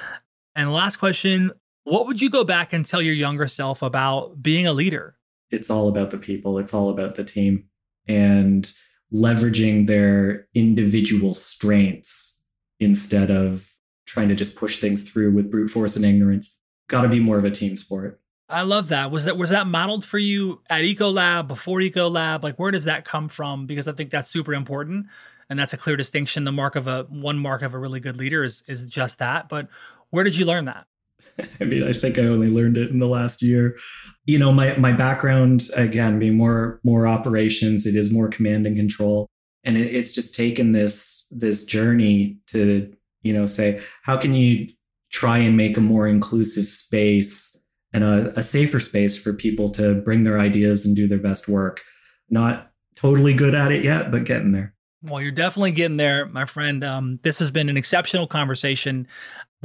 And 0.55 0.73
last 0.73 0.99
question 0.99 1.51
What 1.87 2.09
would 2.09 2.21
you 2.21 2.29
go 2.29 2.43
back 2.43 2.73
and 2.73 2.85
tell 2.85 3.01
your 3.01 3.15
younger 3.15 3.47
self 3.47 3.81
about 3.81 4.43
being 4.43 4.67
a 4.67 4.73
leader? 4.73 5.15
It's 5.53 5.71
all 5.71 5.87
about 5.87 6.11
the 6.11 6.19
people, 6.19 6.59
it's 6.59 6.75
all 6.75 6.91
about 6.91 7.15
the 7.15 7.23
team 7.23 7.69
and 8.09 8.69
leveraging 9.15 9.87
their 9.87 10.49
individual 10.53 11.33
strengths 11.33 12.43
instead 12.81 13.31
of 13.31 13.71
trying 14.05 14.27
to 14.31 14.35
just 14.35 14.57
push 14.57 14.81
things 14.81 15.09
through 15.09 15.31
with 15.31 15.49
brute 15.49 15.71
force 15.71 15.95
and 15.95 16.05
ignorance. 16.05 16.61
Got 16.89 17.03
to 17.03 17.09
be 17.09 17.21
more 17.21 17.39
of 17.39 17.45
a 17.45 17.53
team 17.53 17.77
sport. 17.77 18.21
I 18.49 18.63
love 18.63 18.89
that. 18.89 19.13
Was 19.13 19.27
that 19.27 19.37
was 19.37 19.51
that 19.51 19.69
modeled 19.69 20.05
for 20.05 20.19
you 20.19 20.63
at 20.69 20.83
Ecolab 20.83 21.47
before 21.47 21.79
Ecolab? 21.79 22.43
Like 22.43 22.59
where 22.59 22.73
does 22.73 22.85
that 22.87 23.05
come 23.05 23.29
from? 23.29 23.65
Because 23.67 23.87
I 23.87 23.93
think 23.93 24.11
that's 24.11 24.29
super 24.29 24.55
important 24.55 25.07
and 25.49 25.57
that's 25.57 25.73
a 25.73 25.77
clear 25.77 25.97
distinction. 25.97 26.43
The 26.43 26.51
mark 26.51 26.75
of 26.75 26.89
a 26.89 27.05
one 27.05 27.39
mark 27.39 27.63
of 27.63 27.75
a 27.75 27.79
really 27.79 28.01
good 28.01 28.17
leader 28.17 28.43
is 28.43 28.65
is 28.67 28.91
just 28.91 29.21
that. 29.21 29.49
But 29.49 29.69
where 30.11 30.25
did 30.25 30.37
you 30.37 30.47
learn 30.47 30.65
that? 30.65 30.89
I 31.61 31.65
mean, 31.65 31.83
I 31.83 31.93
think 31.93 32.19
I 32.19 32.23
only 32.23 32.51
learned 32.51 32.77
it 32.77 32.91
in 32.91 32.99
the 32.99 33.09
last 33.09 33.43
year. 33.43 33.77
You 34.25 34.39
know, 34.39 34.53
my 34.53 34.77
my 34.77 34.93
background 34.93 35.65
again 35.77 36.19
being 36.19 36.37
more 36.37 36.81
more 36.85 37.07
operations, 37.07 37.87
it 37.87 37.95
is 37.95 38.13
more 38.13 38.29
command 38.29 38.67
and 38.67 38.77
control, 38.77 39.27
and 39.65 39.77
it, 39.77 39.95
it's 39.95 40.13
just 40.13 40.35
taken 40.35 40.73
this 40.73 41.27
this 41.31 41.65
journey 41.65 42.39
to 42.49 42.93
you 43.23 43.33
know 43.33 43.47
say 43.47 43.81
how 44.03 44.17
can 44.17 44.35
you 44.35 44.69
try 45.11 45.39
and 45.39 45.57
make 45.57 45.77
a 45.77 45.81
more 45.81 46.09
inclusive 46.09 46.65
space 46.65 47.59
and 47.93 48.05
a, 48.05 48.39
a 48.39 48.43
safer 48.43 48.81
space 48.81 49.21
for 49.21 49.33
people 49.33 49.71
to 49.71 49.95
bring 49.95 50.25
their 50.25 50.39
ideas 50.39 50.85
and 50.85 50.95
do 50.95 51.09
their 51.09 51.19
best 51.19 51.49
work. 51.49 51.83
Not 52.29 52.71
totally 52.95 53.33
good 53.33 53.55
at 53.55 53.73
it 53.73 53.85
yet, 53.85 54.11
but 54.11 54.25
getting 54.25 54.53
there. 54.53 54.75
Well, 55.03 55.23
you're 55.23 55.31
definitely 55.31 55.73
getting 55.73 55.97
there, 55.97 56.27
my 56.27 56.47
friend. 56.47 56.83
Um, 56.83 57.21
this 57.23 57.39
has 57.39 57.51
been 57.51 57.69
an 57.69 57.77
exceptional 57.77 58.27
conversation. 58.27 59.07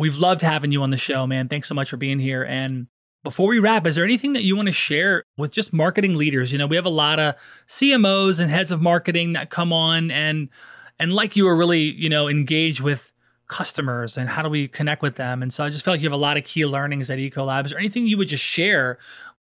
We've 0.01 0.17
loved 0.17 0.41
having 0.41 0.71
you 0.71 0.81
on 0.81 0.89
the 0.89 0.97
show, 0.97 1.27
man. 1.27 1.47
Thanks 1.47 1.67
so 1.67 1.75
much 1.75 1.91
for 1.91 1.97
being 1.97 2.17
here. 2.17 2.43
And 2.43 2.87
before 3.23 3.47
we 3.47 3.59
wrap, 3.59 3.85
is 3.85 3.93
there 3.93 4.03
anything 4.03 4.33
that 4.33 4.41
you 4.41 4.55
want 4.55 4.67
to 4.67 4.73
share 4.73 5.25
with 5.37 5.51
just 5.51 5.73
marketing 5.73 6.15
leaders? 6.15 6.51
You 6.51 6.57
know, 6.57 6.65
we 6.65 6.75
have 6.75 6.87
a 6.87 6.89
lot 6.89 7.19
of 7.19 7.35
CMOs 7.67 8.39
and 8.39 8.49
heads 8.49 8.71
of 8.71 8.81
marketing 8.81 9.33
that 9.33 9.51
come 9.51 9.71
on 9.71 10.09
and 10.09 10.49
and 10.97 11.13
like 11.13 11.35
you 11.35 11.47
are 11.47 11.55
really, 11.55 11.81
you 11.81 12.09
know, 12.09 12.27
engaged 12.27 12.81
with 12.81 13.13
customers 13.47 14.17
and 14.17 14.27
how 14.27 14.41
do 14.41 14.49
we 14.49 14.67
connect 14.67 15.03
with 15.03 15.17
them. 15.17 15.43
And 15.43 15.53
so 15.53 15.63
I 15.63 15.69
just 15.69 15.85
felt 15.85 15.93
like 15.93 16.01
you 16.01 16.09
have 16.09 16.13
a 16.13 16.17
lot 16.17 16.35
of 16.35 16.45
key 16.45 16.65
learnings 16.65 17.11
at 17.11 17.19
Ecolab. 17.19 17.65
Is 17.65 17.69
there 17.71 17.79
anything 17.79 18.07
you 18.07 18.17
would 18.17 18.27
just 18.27 18.43
share 18.43 18.97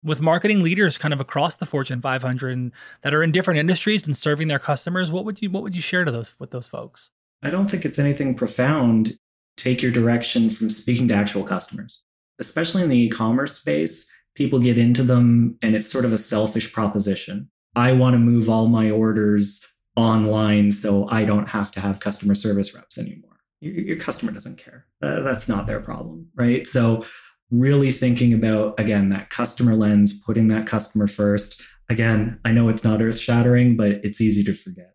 with 0.02 0.22
marketing 0.22 0.62
leaders 0.62 0.96
kind 0.96 1.12
of 1.12 1.20
across 1.20 1.56
the 1.56 1.66
Fortune 1.66 2.00
500 2.00 2.72
that 3.02 3.12
are 3.12 3.22
in 3.22 3.30
different 3.30 3.60
industries 3.60 4.06
and 4.06 4.16
serving 4.16 4.48
their 4.48 4.58
customers? 4.58 5.12
What 5.12 5.26
would 5.26 5.42
you 5.42 5.50
what 5.50 5.62
would 5.62 5.76
you 5.76 5.82
share 5.82 6.06
to 6.06 6.10
those 6.10 6.34
with 6.38 6.50
those 6.50 6.66
folks? 6.66 7.10
I 7.42 7.50
don't 7.50 7.66
think 7.66 7.84
it's 7.84 7.98
anything 7.98 8.34
profound. 8.34 9.18
Take 9.56 9.82
your 9.82 9.92
direction 9.92 10.50
from 10.50 10.70
speaking 10.70 11.08
to 11.08 11.14
actual 11.14 11.44
customers, 11.44 12.02
especially 12.40 12.82
in 12.82 12.88
the 12.88 12.98
e-commerce 12.98 13.58
space. 13.58 14.10
People 14.34 14.58
get 14.58 14.78
into 14.78 15.02
them 15.02 15.58
and 15.62 15.74
it's 15.74 15.90
sort 15.90 16.04
of 16.04 16.12
a 16.12 16.18
selfish 16.18 16.72
proposition. 16.72 17.50
I 17.74 17.92
want 17.92 18.14
to 18.14 18.18
move 18.18 18.48
all 18.48 18.68
my 18.68 18.90
orders 18.90 19.66
online 19.96 20.72
so 20.72 21.08
I 21.10 21.24
don't 21.24 21.48
have 21.48 21.70
to 21.72 21.80
have 21.80 22.00
customer 22.00 22.34
service 22.34 22.74
reps 22.74 22.98
anymore 22.98 23.26
your, 23.60 23.96
customer 23.96 24.32
doesn't 24.32 24.58
care. 24.58 24.86
That's 25.00 25.48
not 25.48 25.66
their 25.66 25.80
problem, 25.80 26.28
right? 26.34 26.66
So, 26.66 27.04
really 27.50 27.92
thinking 27.92 28.34
about, 28.34 28.78
again, 28.78 29.10
that 29.10 29.30
customer 29.30 29.76
lens, 29.76 30.20
putting 30.20 30.48
that 30.48 30.66
customer 30.66 31.06
first. 31.06 31.62
Again, 31.88 32.40
I 32.44 32.50
know 32.50 32.68
it's 32.68 32.82
not 32.82 33.00
earth 33.00 33.18
shattering, 33.18 33.76
but 33.76 34.00
it's 34.02 34.20
easy 34.20 34.42
to 34.44 34.52
forget. 34.52 34.94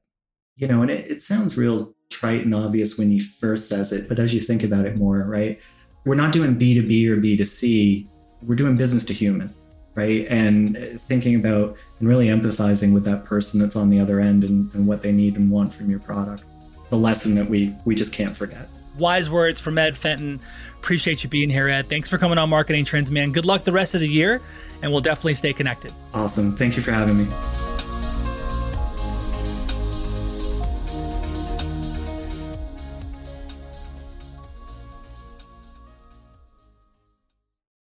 You 0.57 0.67
know, 0.67 0.81
and 0.81 0.91
it, 0.91 1.09
it 1.09 1.21
sounds 1.21 1.57
real 1.57 1.95
trite 2.11 2.45
and 2.45 2.53
obvious 2.53 2.97
when 2.97 3.09
he 3.09 3.19
first 3.19 3.67
says 3.67 3.91
it, 3.91 4.07
but 4.07 4.19
as 4.19 4.33
you 4.33 4.39
think 4.39 4.63
about 4.63 4.85
it 4.85 4.97
more, 4.97 5.23
right? 5.23 5.59
We're 6.05 6.15
not 6.15 6.33
doing 6.33 6.57
B2B 6.57 7.07
or 7.07 7.17
B2C, 7.17 8.07
we're 8.43 8.55
doing 8.55 8.75
business 8.75 9.05
to 9.05 9.13
human, 9.13 9.53
right? 9.95 10.27
And 10.29 10.77
thinking 11.01 11.35
about 11.35 11.77
and 11.99 12.07
really 12.07 12.27
empathizing 12.27 12.93
with 12.93 13.05
that 13.05 13.25
person 13.25 13.59
that's 13.59 13.75
on 13.75 13.89
the 13.89 13.99
other 13.99 14.19
end 14.19 14.43
and, 14.43 14.73
and 14.73 14.87
what 14.87 15.01
they 15.01 15.11
need 15.11 15.35
and 15.37 15.49
want 15.49 15.73
from 15.73 15.89
your 15.89 15.99
product 15.99 16.43
the 16.91 16.97
lesson 16.97 17.33
that 17.35 17.49
we 17.49 17.73
we 17.85 17.95
just 17.95 18.13
can't 18.13 18.37
forget. 18.37 18.69
Wise 18.99 19.29
words 19.29 19.59
from 19.59 19.77
Ed 19.77 19.97
Fenton. 19.97 20.39
Appreciate 20.77 21.23
you 21.23 21.29
being 21.29 21.49
here, 21.49 21.67
Ed. 21.67 21.89
Thanks 21.89 22.09
for 22.09 22.19
coming 22.19 22.37
on 22.37 22.49
Marketing 22.49 22.85
Trends, 22.85 23.09
man. 23.09 23.31
Good 23.31 23.45
luck 23.45 23.63
the 23.63 23.71
rest 23.71 23.95
of 23.95 24.01
the 24.01 24.09
year, 24.09 24.41
and 24.83 24.91
we'll 24.91 25.01
definitely 25.01 25.35
stay 25.35 25.53
connected. 25.53 25.93
Awesome. 26.13 26.55
Thank 26.55 26.75
you 26.75 26.83
for 26.83 26.91
having 26.91 27.17
me. 27.17 27.70